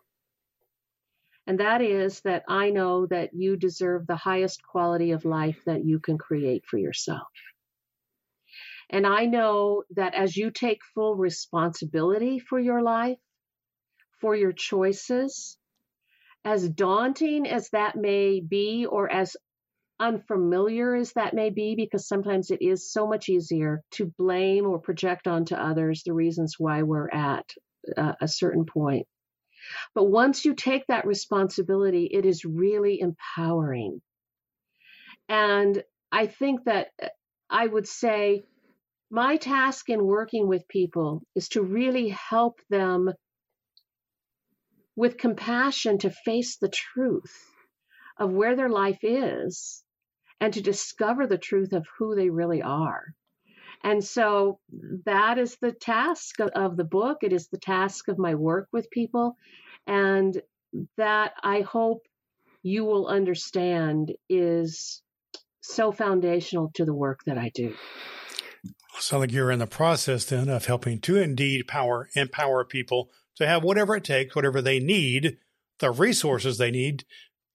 And 1.46 1.60
that 1.60 1.80
is 1.80 2.22
that 2.22 2.42
I 2.48 2.70
know 2.70 3.06
that 3.06 3.34
you 3.34 3.56
deserve 3.56 4.08
the 4.08 4.16
highest 4.16 4.64
quality 4.64 5.12
of 5.12 5.24
life 5.24 5.60
that 5.66 5.84
you 5.84 6.00
can 6.00 6.18
create 6.18 6.64
for 6.68 6.76
yourself. 6.76 7.28
And 8.90 9.06
I 9.06 9.26
know 9.26 9.82
that 9.96 10.14
as 10.14 10.36
you 10.36 10.50
take 10.50 10.78
full 10.94 11.16
responsibility 11.16 12.38
for 12.38 12.58
your 12.58 12.82
life, 12.82 13.18
for 14.20 14.34
your 14.34 14.52
choices, 14.52 15.58
as 16.44 16.68
daunting 16.68 17.46
as 17.48 17.68
that 17.70 17.96
may 17.96 18.40
be, 18.40 18.86
or 18.86 19.10
as 19.10 19.36
unfamiliar 19.98 20.94
as 20.94 21.12
that 21.14 21.34
may 21.34 21.50
be, 21.50 21.74
because 21.74 22.06
sometimes 22.06 22.50
it 22.50 22.62
is 22.62 22.92
so 22.92 23.06
much 23.08 23.28
easier 23.28 23.82
to 23.92 24.12
blame 24.18 24.66
or 24.66 24.78
project 24.78 25.26
onto 25.26 25.54
others 25.54 26.02
the 26.04 26.12
reasons 26.12 26.54
why 26.58 26.82
we're 26.82 27.10
at 27.10 27.50
uh, 27.96 28.12
a 28.20 28.28
certain 28.28 28.64
point. 28.64 29.06
But 29.94 30.04
once 30.04 30.44
you 30.44 30.54
take 30.54 30.86
that 30.86 31.06
responsibility, 31.06 32.08
it 32.12 32.24
is 32.24 32.44
really 32.44 33.00
empowering. 33.00 34.00
And 35.28 35.82
I 36.12 36.26
think 36.26 36.64
that 36.64 36.88
uh, 37.02 37.08
I 37.50 37.66
would 37.66 37.88
say 37.88 38.44
my 39.10 39.36
task 39.36 39.88
in 39.88 40.04
working 40.04 40.48
with 40.48 40.68
people 40.68 41.22
is 41.34 41.48
to 41.50 41.62
really 41.62 42.08
help 42.08 42.60
them 42.70 43.12
with 44.96 45.18
compassion 45.18 45.98
to 45.98 46.10
face 46.10 46.56
the 46.56 46.68
truth 46.68 47.34
of 48.18 48.32
where 48.32 48.56
their 48.56 48.70
life 48.70 48.98
is 49.02 49.84
and 50.40 50.54
to 50.54 50.62
discover 50.62 51.26
the 51.26 51.38
truth 51.38 51.72
of 51.72 51.86
who 51.98 52.14
they 52.14 52.30
really 52.30 52.62
are. 52.62 53.04
And 53.84 54.02
so 54.02 54.58
that 55.04 55.38
is 55.38 55.56
the 55.60 55.72
task 55.72 56.40
of 56.40 56.76
the 56.76 56.84
book. 56.84 57.18
It 57.22 57.32
is 57.32 57.48
the 57.48 57.58
task 57.58 58.08
of 58.08 58.18
my 58.18 58.34
work 58.34 58.68
with 58.72 58.90
people. 58.90 59.36
And 59.86 60.40
that 60.96 61.32
I 61.42 61.60
hope 61.60 62.02
you 62.62 62.84
will 62.84 63.06
understand 63.06 64.12
is 64.28 65.02
so 65.60 65.92
foundational 65.92 66.70
to 66.74 66.84
the 66.84 66.94
work 66.94 67.20
that 67.26 67.38
I 67.38 67.50
do. 67.54 67.74
Sound 68.98 69.20
like 69.20 69.32
you're 69.32 69.50
in 69.50 69.58
the 69.58 69.66
process 69.66 70.24
then 70.24 70.48
of 70.48 70.66
helping 70.66 71.00
to 71.00 71.16
indeed 71.16 71.68
power 71.68 72.08
empower 72.14 72.64
people 72.64 73.10
to 73.36 73.46
have 73.46 73.62
whatever 73.62 73.96
it 73.96 74.04
takes, 74.04 74.34
whatever 74.34 74.62
they 74.62 74.80
need, 74.80 75.36
the 75.78 75.90
resources 75.90 76.58
they 76.58 76.70
need 76.70 77.04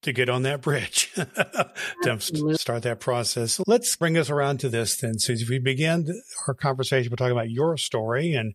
to 0.03 0.13
get 0.13 0.29
on 0.29 0.43
that 0.43 0.61
bridge 0.61 1.11
to 2.03 2.19
start 2.19 2.83
that 2.83 2.99
process. 2.99 3.53
So 3.53 3.63
let's 3.67 3.95
bring 3.95 4.17
us 4.17 4.29
around 4.29 4.59
to 4.61 4.69
this 4.69 4.97
then, 4.97 5.19
Susie. 5.19 5.45
We 5.47 5.59
began 5.59 6.07
our 6.47 6.53
conversation 6.53 7.09
by 7.09 7.15
talking 7.15 7.37
about 7.37 7.51
your 7.51 7.77
story 7.77 8.33
and 8.33 8.53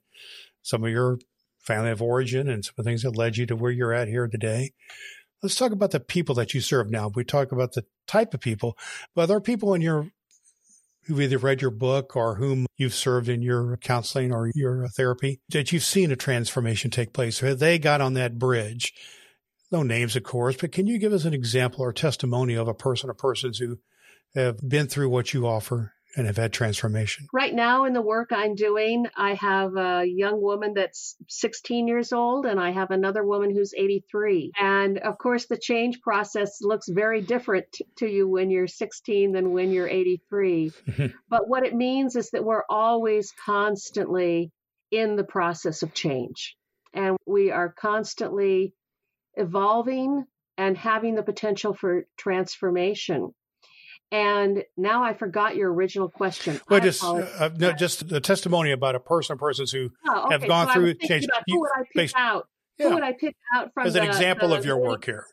some 0.63 0.85
of 0.85 0.91
your 0.91 1.19
family 1.61 1.91
of 1.91 2.03
origin 2.03 2.49
and 2.49 2.65
some 2.65 2.75
of 2.79 2.85
the 2.85 2.91
things 2.91 3.03
that 3.03 3.17
led 3.17 3.37
you 3.37 3.47
to 3.47 3.57
where 3.57 3.71
you're 3.71 3.93
at 3.93 4.09
here 4.09 4.27
today. 4.27 4.73
Let's 5.43 5.57
talk 5.57 5.73
about 5.73 5.91
the 5.91 6.01
people 6.01 6.35
that 6.37 6.55
you 6.55 6.61
serve 6.61 6.91
now. 6.91 7.11
We 7.15 7.23
talk 7.23 7.53
about 7.53 7.73
the 7.73 7.85
type 8.07 8.35
of 8.35 8.41
people, 8.41 8.77
but 9.15 9.27
there 9.27 9.37
are 9.37 9.41
people 9.41 9.75
in 9.75 9.83
your 9.83 10.09
who've 11.07 11.21
either 11.21 11.39
read 11.39 11.63
your 11.63 11.71
book 11.71 12.17
or 12.17 12.37
whom 12.37 12.67
you've 12.77 12.95
served 12.95 13.29
in 13.29 13.43
your 13.43 13.77
counseling 13.79 14.33
or 14.33 14.51
your 14.55 14.89
therapy 14.89 15.41
that 15.51 15.73
you've 15.73 15.85
seen 15.85 16.11
a 16.11 16.17
transformation 16.17 16.91
take 16.91 17.13
place. 17.13 17.41
Have 17.41 17.59
they 17.59 17.79
got 17.79 18.01
on 18.01 18.15
that 18.15 18.39
bridge 18.39 18.93
no 19.71 19.83
names, 19.83 20.17
of 20.17 20.23
course, 20.23 20.57
but 20.57 20.73
can 20.73 20.87
you 20.87 20.99
give 20.99 21.13
us 21.13 21.25
an 21.25 21.35
example 21.35 21.83
or 21.83 21.93
testimony 21.93 22.55
of 22.55 22.69
a 22.69 22.75
person 22.75 23.11
or 23.11 23.15
persons 23.15 23.59
who 23.59 23.79
have 24.35 24.59
been 24.69 24.87
through 24.87 25.09
what 25.09 25.35
you 25.35 25.47
offer 25.47 25.93
and 26.17 26.27
have 26.27 26.37
had 26.37 26.53
transformation? 26.53 27.27
Right 27.33 27.55
now, 27.55 27.85
in 27.85 27.93
the 27.93 28.03
work 28.03 28.31
I'm 28.33 28.55
doing, 28.55 29.07
I 29.17 29.35
have 29.35 29.77
a 29.77 30.05
young 30.07 30.41
woman 30.41 30.73
that's 30.75 31.17
16 31.29 31.87
years 31.87 32.13
old, 32.13 32.47
and 32.47 32.59
I 32.59 32.71
have 32.71 32.91
another 32.91 33.25
woman 33.25 33.55
who's 33.55 33.75
83. 33.75 34.53
And 34.59 34.99
of 34.99 35.19
course, 35.19 35.47
the 35.47 35.59
change 35.59 36.01
process 36.01 36.59
looks 36.63 36.89
very 36.89 37.21
different 37.21 37.67
to 37.99 38.07
you 38.07 38.27
when 38.29 38.51
you're 38.51 38.67
16 38.67 39.33
than 39.33 39.53
when 39.53 39.71
you're 39.71 39.89
83. 39.89 40.71
Mm-hmm. 40.71 41.07
but 41.29 41.49
what 41.49 41.67
it 41.67 41.75
means 41.75 42.17
is 42.17 42.31
that 42.31 42.45
we're 42.45 42.65
always 42.69 43.33
constantly 43.45 44.51
in 44.91 45.17
the 45.17 45.25
process 45.25 45.83
of 45.83 45.93
change. 45.93 46.57
And 46.95 47.17
we 47.27 47.51
are 47.51 47.73
constantly 47.73 48.73
evolving 49.35 50.25
and 50.57 50.77
having 50.77 51.15
the 51.15 51.23
potential 51.23 51.75
for 51.75 52.07
transformation. 52.17 53.35
And 54.13 54.63
now 54.77 55.03
I 55.03 55.15
forgot 55.15 55.57
your 55.57 55.73
original 55.73 56.09
question. 56.09 56.61
Well, 56.69 56.81
just 56.81 57.03
uh, 57.03 57.51
no, 57.57 57.73
just 57.73 58.13
a 58.13 58.21
testimony 58.21 58.71
about 58.71 58.95
a 58.95 59.01
person 59.01 59.35
or 59.35 59.37
persons 59.37 59.73
who 59.73 59.91
oh, 60.07 60.25
okay. 60.25 60.35
have 60.35 60.47
gone 60.47 60.69
so 60.69 60.75
through 60.75 60.95
change. 60.95 61.27
who 61.49 61.61
would 61.61 61.71
I 61.75 61.83
pick 61.83 61.95
based, 61.95 62.15
out? 62.17 62.47
Yeah. 62.79 62.89
Who 62.89 62.95
would 62.95 63.03
I 63.03 63.13
pick 63.19 63.35
out 63.55 63.71
from 63.75 63.87
as 63.87 63.97
an 63.97 64.05
the, 64.05 64.09
example 64.09 64.51
the, 64.51 64.57
of 64.57 64.65
your 64.65 64.79
work 64.79 65.05
here? 65.05 65.25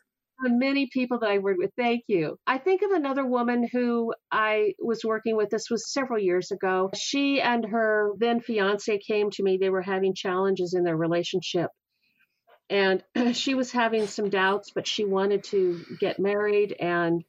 The 0.42 0.50
many 0.50 0.88
people 0.92 1.20
that 1.20 1.30
I 1.30 1.38
worked 1.38 1.58
with. 1.60 1.70
Thank 1.76 2.02
you. 2.08 2.36
I 2.46 2.58
think 2.58 2.82
of 2.82 2.90
another 2.90 3.24
woman 3.24 3.68
who 3.70 4.12
I 4.32 4.72
was 4.80 5.04
working 5.04 5.36
with. 5.36 5.50
This 5.50 5.70
was 5.70 5.92
several 5.92 6.18
years 6.18 6.50
ago. 6.50 6.90
She 6.96 7.40
and 7.40 7.64
her 7.66 8.10
then 8.18 8.40
fiance 8.40 8.98
came 8.98 9.30
to 9.30 9.42
me. 9.44 9.58
They 9.60 9.70
were 9.70 9.82
having 9.82 10.14
challenges 10.14 10.74
in 10.76 10.82
their 10.82 10.96
relationship 10.96 11.70
and 12.70 13.02
she 13.32 13.54
was 13.54 13.70
having 13.70 14.06
some 14.06 14.30
doubts, 14.30 14.70
but 14.74 14.86
she 14.86 15.04
wanted 15.04 15.44
to 15.44 15.84
get 16.00 16.18
married, 16.18 16.74
and 16.78 17.22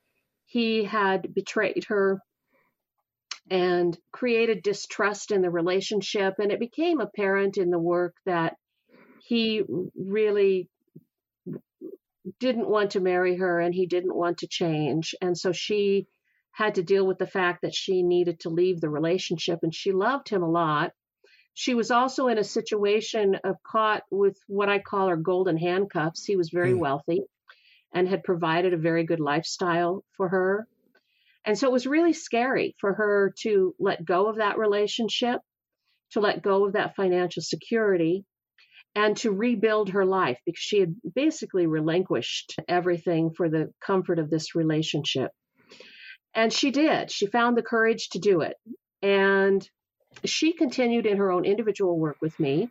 he 0.46 0.84
had 0.84 1.34
betrayed 1.34 1.86
her 1.88 2.22
and 3.50 3.98
created 4.12 4.64
distrust 4.64 5.32
in 5.32 5.42
the 5.42 5.50
relationship. 5.50 6.36
And 6.40 6.52
it 6.52 6.60
became 6.60 7.00
apparent 7.00 7.58
in 7.58 7.70
the 7.70 7.80
work 7.80 8.16
that 8.25 8.56
he 9.24 9.64
really 9.96 10.70
didn't 12.40 12.68
want 12.68 12.92
to 12.92 13.00
marry 13.00 13.38
her 13.38 13.60
and 13.60 13.74
he 13.74 13.86
didn't 13.86 14.16
want 14.16 14.40
to 14.40 14.48
change. 14.48 15.14
And 15.22 15.38
so 15.38 15.52
she 15.52 16.08
had 16.52 16.75
to 16.75 16.84
deal 16.84 17.06
with 17.06 17.18
the 17.18 17.28
fact 17.28 17.62
that 17.62 17.75
she 17.75 18.02
needed 18.02 18.40
to 18.42 18.50
leave 18.50 18.82
the 18.82 18.90
relationship 18.90 19.60
and 19.62 19.74
she 19.74 19.92
loved 19.92 20.30
him 20.30 20.42
a 20.42 20.50
lot. 20.50 20.92
She 21.54 21.74
was 21.74 21.92
also 21.92 22.28
in 22.28 22.38
a 22.38 22.44
situation 22.44 23.36
of 23.44 23.62
caught 23.64 24.04
with 24.10 24.38
what 24.48 24.70
I 24.70 24.80
call 24.80 25.08
her 25.08 25.18
golden 25.18 25.58
handcuffs. 25.58 26.25
He 26.25 26.36
was 26.36 26.50
very 26.50 26.74
mm. 26.74 26.80
wealthy 26.80 27.25
and 27.96 28.08
had 28.08 28.24
provided 28.24 28.74
a 28.74 28.78
very 28.78 29.06
good 29.06 29.22
lifestyle 29.22 30.04
for 30.18 30.28
her. 30.28 30.68
And 31.46 31.58
so 31.58 31.68
it 31.68 31.74
was 31.74 31.88
really 31.88 32.14
scary 32.14 32.75
for 32.80 32.94
her 32.94 33.34
to 33.42 33.74
let 33.80 34.04
go 34.04 34.28
of 34.28 34.38
that 34.38 34.58
relationship, 34.58 35.40
to 36.12 36.20
let 36.20 36.44
go 36.44 36.66
of 36.66 36.74
that 36.74 36.96
financial 36.96 37.42
security, 37.42 38.25
and 38.96 39.16
to 39.18 39.32
rebuild 39.32 39.90
her 39.90 40.06
life 40.06 40.40
because 40.46 40.62
she 40.62 40.80
had 40.80 40.96
basically 41.16 41.68
relinquished 41.68 42.56
everything 42.68 43.32
for 43.36 43.50
the 43.50 43.72
comfort 43.86 44.20
of 44.20 44.30
this 44.30 44.56
relationship. 44.56 45.32
And 46.34 46.52
she 46.52 46.72
did. 46.72 47.12
She 47.12 47.28
found 47.28 47.58
the 47.58 47.64
courage 47.64 48.10
to 48.10 48.20
do 48.20 48.42
it. 48.42 48.58
And 49.02 49.68
she 50.25 50.54
continued 50.54 51.06
in 51.06 51.18
her 51.18 51.32
own 51.32 51.46
individual 51.46 51.98
work 51.98 52.18
with 52.22 52.38
me. 52.40 52.70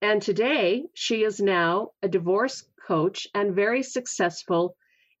And 0.00 0.22
today, 0.22 0.84
she 0.94 1.24
is 1.24 1.40
now 1.40 1.90
a 2.02 2.08
divorce 2.08 2.64
coach 2.88 3.26
and 3.34 3.54
very 3.54 3.82
successful 3.82 4.74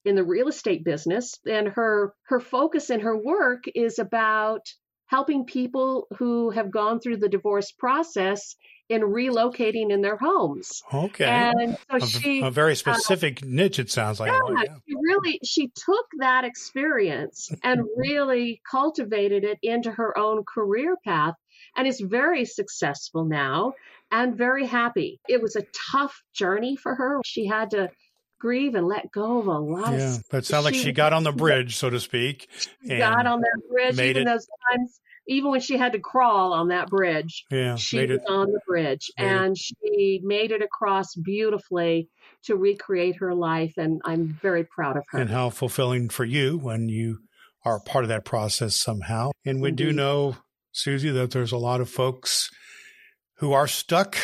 in 0.04 0.14
the 0.14 0.24
real 0.24 0.48
estate 0.48 0.84
business. 0.84 1.38
And 1.46 1.68
her, 1.68 2.14
her 2.28 2.40
focus 2.40 2.90
in 2.90 3.00
her 3.00 3.16
work 3.16 3.64
is 3.74 3.98
about 3.98 4.66
helping 5.06 5.44
people 5.44 6.06
who 6.18 6.50
have 6.50 6.70
gone 6.70 7.00
through 7.00 7.16
the 7.18 7.28
divorce 7.28 7.72
process 7.72 8.56
in 8.88 9.02
relocating 9.02 9.90
in 9.90 10.00
their 10.00 10.16
homes. 10.16 10.82
Okay. 10.92 11.24
And 11.24 11.76
so 11.90 11.96
a, 11.96 12.00
she 12.00 12.40
a 12.42 12.50
very 12.50 12.72
uh, 12.72 12.76
specific 12.76 13.42
uh, 13.42 13.46
niche 13.46 13.78
it 13.78 13.90
sounds 13.90 14.20
like. 14.20 14.30
Yeah, 14.30 14.64
yeah, 14.64 14.74
she 14.86 14.94
really 14.94 15.40
she 15.44 15.70
took 15.74 16.06
that 16.18 16.44
experience 16.44 17.50
and 17.62 17.82
really 17.96 18.62
cultivated 18.70 19.44
it 19.44 19.58
into 19.62 19.90
her 19.90 20.16
own 20.16 20.44
career 20.44 20.96
path 21.04 21.34
and 21.76 21.86
is 21.86 22.00
very 22.00 22.44
successful 22.44 23.24
now 23.24 23.74
and 24.10 24.36
very 24.36 24.66
happy. 24.66 25.20
It 25.28 25.42
was 25.42 25.56
a 25.56 25.64
tough 25.92 26.22
journey 26.34 26.76
for 26.76 26.94
her. 26.94 27.20
She 27.24 27.46
had 27.46 27.70
to 27.70 27.90
grieve 28.40 28.74
and 28.74 28.86
let 28.86 29.10
go 29.10 29.38
of 29.40 29.46
a 29.46 29.58
lot 29.58 29.92
yeah, 29.92 30.14
of 30.14 30.22
but 30.30 30.38
it 30.38 30.46
sounds 30.46 30.64
like 30.64 30.74
she 30.74 30.92
got 30.92 31.12
on 31.12 31.24
the 31.24 31.32
bridge, 31.44 31.76
so 31.76 31.90
to 31.90 31.98
speak. 31.98 32.48
got 32.86 33.26
on 33.26 33.40
that 33.40 33.60
bridge, 33.70 33.98
even 33.98 34.22
it. 34.22 34.24
those 34.26 34.46
times 34.70 35.00
even 35.28 35.50
when 35.50 35.60
she 35.60 35.76
had 35.76 35.92
to 35.92 35.98
crawl 35.98 36.52
on 36.54 36.68
that 36.68 36.88
bridge, 36.88 37.44
yeah, 37.50 37.76
she 37.76 38.00
was 38.00 38.10
it, 38.18 38.22
on 38.28 38.50
the 38.50 38.60
bridge 38.66 39.10
and 39.16 39.52
it. 39.52 39.58
she 39.58 40.20
made 40.24 40.50
it 40.50 40.62
across 40.62 41.14
beautifully 41.14 42.08
to 42.44 42.56
recreate 42.56 43.16
her 43.16 43.34
life. 43.34 43.74
And 43.76 44.00
I'm 44.04 44.38
very 44.40 44.64
proud 44.64 44.96
of 44.96 45.04
her. 45.10 45.18
And 45.18 45.30
how 45.30 45.50
fulfilling 45.50 46.08
for 46.08 46.24
you 46.24 46.56
when 46.56 46.88
you 46.88 47.18
are 47.64 47.78
part 47.78 48.04
of 48.04 48.08
that 48.08 48.24
process 48.24 48.76
somehow. 48.76 49.30
And 49.44 49.60
we 49.60 49.68
Indeed. 49.68 49.84
do 49.84 49.88
mm-hmm. 49.90 49.96
know, 49.98 50.36
Susie, 50.78 51.10
that 51.10 51.32
there's 51.32 51.52
a 51.52 51.58
lot 51.58 51.80
of 51.80 51.90
folks 51.90 52.50
who 53.38 53.52
are 53.52 53.66
stuck 53.66 54.16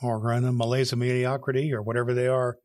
or 0.00 0.32
in 0.32 0.44
a 0.44 0.52
malaise 0.52 0.92
of 0.92 0.98
mediocrity 0.98 1.72
or 1.72 1.82
whatever 1.82 2.14
they 2.14 2.28
are, 2.28 2.56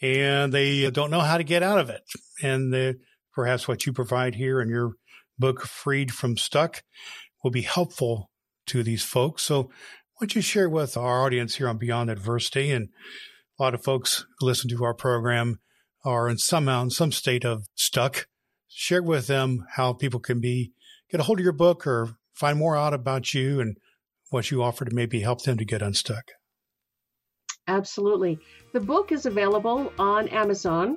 and 0.00 0.52
they 0.52 0.88
don't 0.90 1.10
know 1.10 1.20
how 1.20 1.36
to 1.36 1.44
get 1.44 1.62
out 1.62 1.78
of 1.78 1.90
it. 1.90 2.02
And 2.42 2.72
the, 2.72 2.98
perhaps 3.34 3.66
what 3.66 3.86
you 3.86 3.92
provide 3.92 4.36
here 4.36 4.60
in 4.60 4.68
your 4.68 4.92
book, 5.38 5.62
Freed 5.62 6.12
from 6.12 6.36
Stuck, 6.36 6.82
will 7.42 7.50
be 7.50 7.62
helpful 7.62 8.30
to 8.66 8.84
these 8.84 9.02
folks. 9.02 9.42
So, 9.42 9.62
why 9.64 10.26
don't 10.26 10.36
you 10.36 10.42
share 10.42 10.68
with 10.68 10.96
our 10.96 11.24
audience 11.24 11.56
here 11.56 11.68
on 11.68 11.78
Beyond 11.78 12.08
Adversity? 12.08 12.70
And 12.70 12.90
a 13.58 13.62
lot 13.62 13.74
of 13.74 13.82
folks 13.82 14.26
who 14.38 14.46
listen 14.46 14.70
to 14.70 14.84
our 14.84 14.94
program 14.94 15.58
are 16.04 16.28
in 16.28 16.38
somehow 16.38 16.82
in 16.82 16.90
some 16.90 17.10
state 17.10 17.44
of 17.44 17.66
stuck. 17.74 18.26
Share 18.68 19.02
with 19.02 19.26
them 19.26 19.66
how 19.74 19.92
people 19.92 20.20
can 20.20 20.40
be 20.40 20.72
get 21.12 21.20
a 21.20 21.24
hold 21.24 21.38
of 21.38 21.44
your 21.44 21.52
book 21.52 21.86
or 21.86 22.16
find 22.34 22.58
more 22.58 22.76
out 22.76 22.94
about 22.94 23.32
you 23.34 23.60
and 23.60 23.76
what 24.30 24.50
you 24.50 24.62
offer 24.62 24.84
to 24.84 24.94
maybe 24.94 25.20
help 25.20 25.42
them 25.42 25.58
to 25.58 25.64
get 25.64 25.82
unstuck. 25.82 26.24
Absolutely. 27.68 28.38
The 28.72 28.80
book 28.80 29.12
is 29.12 29.26
available 29.26 29.92
on 29.98 30.26
Amazon 30.28 30.96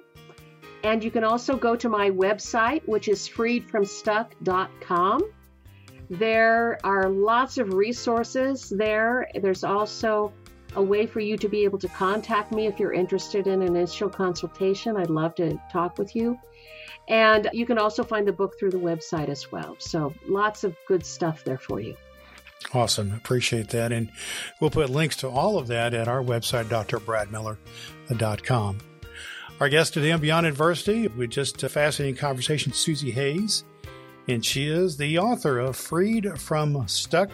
and 0.84 1.04
you 1.04 1.12
can 1.12 1.24
also 1.24 1.58
go 1.58 1.76
to 1.76 1.90
my 1.90 2.10
website, 2.12 2.88
which 2.88 3.08
is 3.08 3.28
freedfromstuck.com. 3.28 5.22
There 6.10 6.80
are 6.84 7.10
lots 7.10 7.58
of 7.58 7.74
resources 7.74 8.70
there. 8.70 9.28
There's 9.42 9.64
also 9.64 10.32
a 10.76 10.84
way 10.84 11.08
for 11.08 11.20
you 11.20 11.38
to 11.38 11.50
be 11.50 11.64
able 11.64 11.80
to 11.80 11.88
contact 11.88 12.52
me 12.52 12.68
if 12.68 12.80
you're 12.80 12.94
interested 12.94 13.48
in 13.48 13.62
an 13.62 13.76
initial 13.76 14.10
consultation. 14.10 14.96
I'd 14.96 15.10
love 15.10 15.36
to 15.36 15.60
talk 15.72 15.98
with 15.98 16.16
you. 16.16 16.38
And 17.08 17.50
you 17.54 17.66
can 17.66 17.78
also 17.78 18.04
find 18.04 18.28
the 18.28 18.34
book 18.34 18.60
through 18.60 18.72
the 18.72 18.80
website 18.80 19.30
as 19.30 19.52
well. 19.52 19.76
So 19.80 20.14
lots 20.28 20.64
of 20.64 20.76
good 20.88 21.06
stuff 21.06 21.44
there 21.44 21.58
for 21.58 21.80
you. 21.80 21.96
Awesome. 22.74 23.14
Appreciate 23.14 23.70
that. 23.70 23.92
And 23.92 24.10
we'll 24.60 24.72
put 24.72 24.90
links 24.90 25.16
to 25.18 25.30
all 25.30 25.58
of 25.58 25.68
that 25.68 25.94
at 25.94 26.08
our 26.08 26.24
website, 26.24 26.66
drbradmiller.com. 26.66 28.78
Our 29.60 29.70
guest 29.70 29.94
today 29.94 30.12
on 30.12 30.20
Beyond 30.20 30.48
Adversity, 30.48 31.08
we 31.08 31.28
just 31.28 31.64
a 31.64 31.70
fascinating 31.70 32.18
conversation 32.18 32.74
Susie 32.74 33.12
Hayes, 33.12 33.64
and 34.28 34.44
she 34.44 34.68
is 34.68 34.98
the 34.98 35.18
author 35.18 35.60
of 35.60 35.78
Freed 35.78 36.38
from 36.38 36.86
Stuck, 36.90 37.30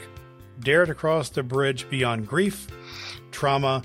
Dare 0.60 0.86
to 0.86 0.93
Cross 0.93 1.29
the 1.29 1.41
Bridge 1.41 1.89
Beyond 1.89 2.27
Grief, 2.27 2.67
Trauma, 3.31 3.81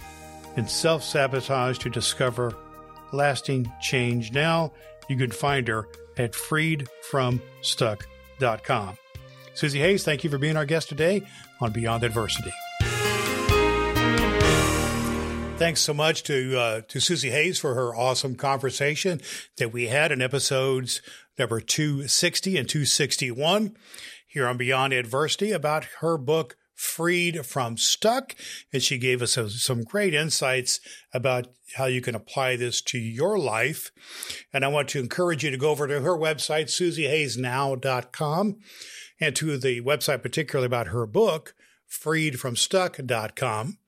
and 0.57 0.69
Self 0.69 1.03
Sabotage 1.03 1.79
to 1.79 1.89
Discover 1.89 2.55
Lasting 3.11 3.73
Change. 3.81 4.33
Now 4.33 4.73
you 5.09 5.17
can 5.17 5.31
find 5.31 5.69
her 5.69 5.89
at 6.17 6.33
freedfromstuck.com. 6.33 8.99
Susie 9.55 9.81
Hayes, 9.81 10.05
thank 10.05 10.25
you 10.25 10.31
for 10.31 10.39
being 10.39 10.57
our 10.57 10.67
guest 10.67 10.89
today 10.89 11.23
on 11.61 11.73
Beyond 11.73 12.05
Adversity. 12.05 12.53
Thanks 15.57 15.81
so 15.81 15.95
much 15.95 16.23
to 16.25 16.59
uh, 16.59 16.81
to 16.89 17.01
Susie 17.01 17.31
Hayes 17.31 17.59
for 17.59 17.75
her 17.75 17.97
awesome 17.97 18.35
conversation 18.35 19.23
that 19.57 19.73
we 19.73 19.87
had 19.87 20.13
in 20.13 20.21
episodes 20.21 21.01
number 21.39 21.61
260 21.61 22.59
and 22.59 22.69
261 22.69 23.75
here 24.27 24.47
on 24.47 24.59
Beyond 24.59 24.93
Adversity 24.93 25.53
about 25.53 25.87
her 26.01 26.19
book 26.19 26.59
Freed 26.77 27.45
from 27.47 27.77
Stuck. 27.79 28.37
And 28.73 28.83
she 28.83 28.99
gave 28.99 29.23
us 29.23 29.39
some 29.63 29.83
great 29.83 30.15
insights 30.15 30.79
about 31.13 31.49
how 31.75 31.87
you 31.87 32.01
can 32.01 32.15
apply 32.15 32.57
this 32.57 32.81
to 32.83 32.99
your 32.99 33.39
life. 33.39 33.91
And 34.53 34.65
I 34.65 34.69
want 34.69 34.89
to 34.91 35.01
encourage 35.01 35.43
you 35.43 35.51
to 35.51 35.57
go 35.57 35.71
over 35.71 35.89
to 35.89 36.01
her 36.03 36.17
website, 36.17 36.67
susiehayesnow.com, 36.67 38.57
and 39.19 39.37
to 39.37 39.57
the 39.59 39.81
website 39.81 40.23
particularly 40.23 40.67
about 40.67 40.89
her 40.89 41.07
book, 41.07 41.55
freedfromstuck.com 41.91 43.79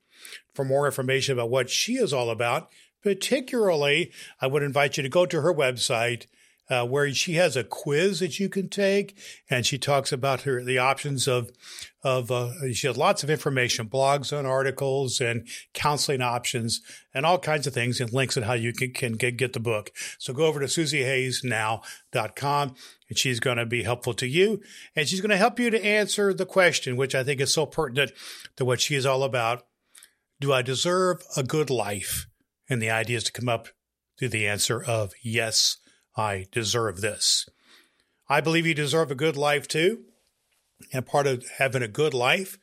for 0.55 0.65
more 0.65 0.87
information 0.87 1.35
about 1.35 1.51
what 1.51 1.71
she 1.71 1.95
is 1.95 2.13
all 2.13 2.31
about. 2.31 2.71
Particularly, 3.03 4.13
I 4.41 4.49
would 4.49 4.63
invite 4.63 4.97
you 4.97 5.03
to 5.03 5.09
go 5.09 5.25
to 5.27 5.41
her 5.43 5.55
website 5.55 6.27
uh, 6.71 6.87
where 6.87 7.13
she 7.13 7.35
has 7.35 7.57
a 7.57 7.65
quiz 7.65 8.21
that 8.21 8.39
you 8.39 8.49
can 8.49 8.69
take, 8.69 9.19
and 9.49 9.67
she 9.67 9.79
talks 9.79 10.13
about 10.13 10.43
her 10.43 10.63
the 10.63 10.79
options 10.79 11.27
of 11.27 11.51
of 12.05 12.31
uh, 12.31 12.53
she 12.73 12.87
has 12.87 12.97
lots 12.97 13.25
of 13.25 13.31
information, 13.31 13.89
blogs 13.89 14.37
and 14.37 14.47
articles, 14.47 15.21
and 15.21 15.49
counseling 15.75 16.23
options, 16.23 16.81
and 17.13 17.27
all 17.27 17.39
kinds 17.39 17.67
of 17.67 17.75
things, 17.75 18.01
and 18.01 18.13
links 18.13 18.37
on 18.37 18.45
how 18.45 18.53
you 18.53 18.73
can, 18.73 18.93
can 18.93 19.15
get, 19.15 19.37
get 19.37 19.53
the 19.53 19.61
book. 19.61 19.91
So 20.19 20.33
go 20.33 20.47
over 20.47 20.61
to 20.61 20.67
susiehayesnow.com, 20.67 22.75
and 23.09 23.19
she's 23.19 23.41
going 23.41 23.57
to 23.57 23.67
be 23.67 23.83
helpful 23.83 24.15
to 24.15 24.29
you, 24.29 24.61
and 24.95 25.09
she's 25.09 25.21
going 25.21 25.31
to 25.31 25.37
help 25.37 25.59
you 25.59 25.71
to 25.71 25.85
answer 25.85 26.33
the 26.33 26.47
question, 26.47 26.97
which 26.97 27.17
I 27.17 27.25
think 27.25 27.41
is 27.41 27.53
so 27.53 27.67
pertinent 27.67 28.13
to 28.57 28.65
what 28.65 28.81
she 28.81 28.95
is 28.95 29.05
all 29.05 29.25
about 29.25 29.65
do 30.41 30.53
I 30.53 30.63
deserve 30.63 31.23
a 31.37 31.43
good 31.43 31.71
life? 31.71 32.27
And 32.69 32.81
the 32.81 32.91
idea 32.91 33.17
is 33.17 33.25
to 33.25 33.33
come 33.33 33.49
up 33.49 33.69
to 34.19 34.29
the 34.29 34.47
answer 34.47 34.83
of 34.83 35.13
yes, 35.23 35.79
I 36.19 36.47
deserve 36.51 37.01
this. 37.01 37.49
I 38.29 38.41
believe 38.41 38.67
you 38.67 38.75
deserve 38.75 39.11
a 39.11 39.15
good 39.15 39.37
life 39.37 39.69
too. 39.69 40.01
And 40.93 41.07
part 41.07 41.27
of 41.27 41.45
having 41.59 41.83
a 41.83 41.89
good 41.89 42.13
life, 42.13 42.59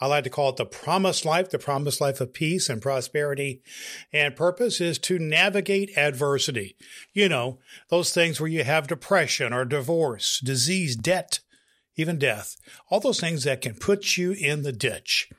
I 0.00 0.06
like 0.06 0.24
to 0.24 0.30
call 0.30 0.50
it 0.50 0.56
the 0.56 0.66
promised 0.66 1.24
life, 1.24 1.50
the 1.50 1.58
promised 1.58 2.00
life 2.00 2.20
of 2.20 2.34
peace 2.34 2.68
and 2.68 2.82
prosperity 2.82 3.62
and 4.12 4.34
purpose 4.34 4.80
is 4.80 4.98
to 5.00 5.18
navigate 5.18 5.96
adversity. 5.96 6.76
You 7.12 7.28
know, 7.28 7.58
those 7.90 8.12
things 8.12 8.40
where 8.40 8.50
you 8.50 8.64
have 8.64 8.88
depression 8.88 9.52
or 9.52 9.64
divorce, 9.64 10.40
disease, 10.40 10.96
debt, 10.96 11.40
even 11.96 12.18
death, 12.18 12.56
all 12.90 13.00
those 13.00 13.20
things 13.20 13.44
that 13.44 13.60
can 13.60 13.74
put 13.74 14.16
you 14.16 14.32
in 14.32 14.62
the 14.62 14.72
ditch. 14.72 15.30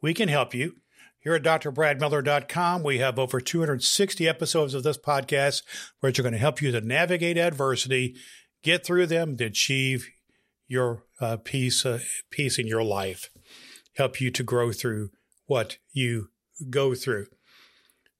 We 0.00 0.14
can 0.14 0.28
help 0.28 0.54
you 0.54 0.76
here 1.20 1.34
at 1.34 1.42
drbradmiller.com, 1.42 2.82
we 2.82 2.98
have 2.98 3.18
over 3.18 3.40
260 3.40 4.26
episodes 4.26 4.72
of 4.72 4.82
this 4.82 4.96
podcast, 4.96 5.62
which 6.00 6.18
are 6.18 6.22
going 6.22 6.32
to 6.32 6.38
help 6.38 6.62
you 6.62 6.72
to 6.72 6.80
navigate 6.80 7.36
adversity, 7.36 8.16
get 8.62 8.86
through 8.86 9.06
them, 9.06 9.36
to 9.36 9.44
achieve 9.44 10.08
your 10.66 11.04
uh, 11.20 11.36
peace, 11.36 11.84
uh, 11.84 12.00
peace 12.30 12.58
in 12.58 12.66
your 12.66 12.82
life, 12.82 13.28
help 13.96 14.18
you 14.18 14.30
to 14.30 14.42
grow 14.42 14.72
through 14.72 15.10
what 15.44 15.76
you 15.92 16.30
go 16.70 16.94
through. 16.94 17.26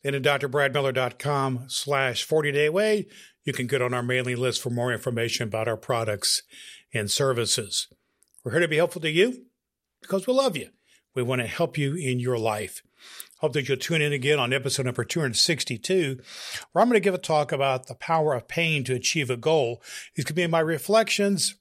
Then 0.02 0.14
at 0.14 0.22
drbradmiller.com 0.22 1.64
slash 1.68 2.24
40 2.24 2.52
day 2.52 2.68
way, 2.68 3.06
you 3.44 3.54
can 3.54 3.66
get 3.66 3.80
on 3.80 3.94
our 3.94 4.02
mailing 4.02 4.36
list 4.36 4.60
for 4.60 4.70
more 4.70 4.92
information 4.92 5.48
about 5.48 5.68
our 5.68 5.76
products 5.76 6.42
and 6.92 7.10
services. 7.10 7.88
We're 8.44 8.52
here 8.52 8.60
to 8.60 8.68
be 8.68 8.76
helpful 8.76 9.00
to 9.02 9.10
you 9.10 9.46
because 10.02 10.26
we 10.26 10.34
love 10.34 10.56
you. 10.56 10.68
We 11.14 11.22
want 11.22 11.40
to 11.40 11.46
help 11.46 11.76
you 11.76 11.94
in 11.94 12.20
your 12.20 12.38
life. 12.38 12.82
Hope 13.38 13.54
that 13.54 13.68
you'll 13.68 13.78
tune 13.78 14.02
in 14.02 14.12
again 14.12 14.38
on 14.38 14.52
episode 14.52 14.86
number 14.86 15.02
262, 15.02 16.20
where 16.72 16.82
I'm 16.82 16.88
going 16.88 16.94
to 16.96 17.00
give 17.00 17.14
a 17.14 17.18
talk 17.18 17.52
about 17.52 17.86
the 17.86 17.94
power 17.94 18.34
of 18.34 18.48
pain 18.48 18.84
to 18.84 18.94
achieve 18.94 19.30
a 19.30 19.36
goal. 19.36 19.82
These 20.14 20.26
could 20.26 20.36
be 20.36 20.46
my 20.46 20.60
reflections 20.60 21.54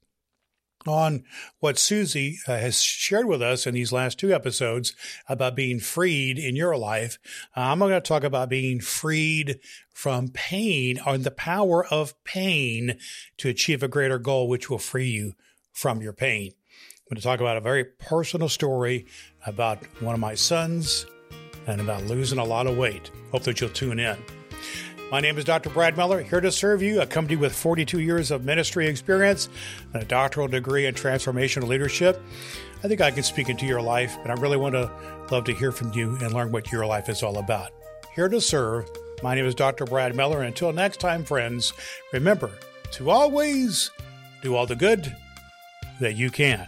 on 0.88 1.24
what 1.60 1.78
Susie 1.78 2.38
uh, 2.48 2.58
has 2.58 2.82
shared 2.82 3.28
with 3.28 3.42
us 3.42 3.68
in 3.68 3.74
these 3.74 3.92
last 3.92 4.20
two 4.20 4.34
episodes 4.34 4.94
about 5.28 5.56
being 5.56 5.80
freed 5.80 6.38
in 6.38 6.56
your 6.56 6.78
life. 6.78 7.18
Uh, 7.56 7.62
I'm 7.62 7.80
going 7.80 7.92
to 7.92 8.02
talk 8.02 8.24
about 8.24 8.50
being 8.50 8.80
freed 8.80 9.60
from 9.94 10.30
pain 10.30 11.00
or 11.06 11.18
the 11.18 11.32
power 11.32 11.86
of 11.86 12.22
pain 12.24 12.98
to 13.38 13.50
achieve 13.50 13.84
a 13.84 13.88
greater 13.88 14.20
goal, 14.20 14.48
which 14.48 14.70
will 14.70 14.80
free 14.80 15.10
you 15.10 15.34
from 15.72 16.02
your 16.02 16.14
pain. 16.14 16.54
I'm 17.10 17.15
going 17.15 17.22
to 17.22 17.28
talk 17.28 17.39
about 17.39 17.58
a 17.58 17.62
very 17.62 17.86
personal 17.86 18.50
story 18.50 19.08
about 19.48 19.80
one 20.00 20.13
of 20.13 20.22
my 20.22 20.36
sons 20.36 21.08
and 21.65 21.82
about 21.82 22.04
losing 22.04 22.38
a 22.38 22.43
lot 22.43 22.67
of 22.67 22.78
weight. 22.78 23.10
Hope 23.32 23.41
that 23.45 23.60
you'll 23.60 23.72
tune 23.72 24.00
in. 24.00 24.15
My 25.10 25.19
name 25.19 25.39
is 25.39 25.43
Dr. 25.43 25.72
Brad 25.72 25.98
Miller, 25.98 26.22
here 26.22 26.39
to 26.39 26.52
serve 26.52 26.84
you, 26.84 27.02
a 27.02 27.08
company 27.08 27.36
with 27.36 27.56
42 27.56 28.00
years 28.00 28.30
of 28.30 28.45
ministry 28.45 28.88
experience 28.88 29.50
and 29.91 30.04
a 30.04 30.06
doctoral 30.06 30.48
degree 30.48 30.86
in 30.86 30.93
transformational 30.93 31.67
leadership. 31.67 32.22
I 32.84 32.88
think 32.88 33.02
I 33.02 33.10
can 33.10 33.24
speak 33.24 33.50
into 33.50 33.65
your 33.65 33.82
life, 33.82 34.15
and 34.22 34.32
I 34.32 34.36
really 34.36 34.58
want 34.58 34.76
to 34.76 34.91
love 35.32 35.45
to 35.45 35.54
hear 35.54 35.72
from 35.72 35.91
you 35.93 36.15
and 36.17 36.32
learn 36.32 36.52
what 36.52 36.72
your 36.72 36.86
life 36.86 37.10
is 37.10 37.24
all 37.24 37.39
about. 37.39 37.72
Here 38.13 38.30
to 38.30 38.39
serve. 38.39 38.88
My 39.24 39.34
name 39.34 39.45
is 39.45 39.56
Dr. 39.56 39.86
Brad 39.86 40.15
Miller, 40.15 40.41
and 40.41 40.50
until 40.50 40.72
next 40.74 41.00
time, 41.00 41.24
friends, 41.26 41.74
remember 42.13 42.52
to 42.91 43.10
always 43.10 43.89
do 44.43 44.56
all 44.56 44.67
the 44.67 44.76
good 44.76 45.15
that 46.00 46.15
you 46.15 46.30
can. 46.30 46.67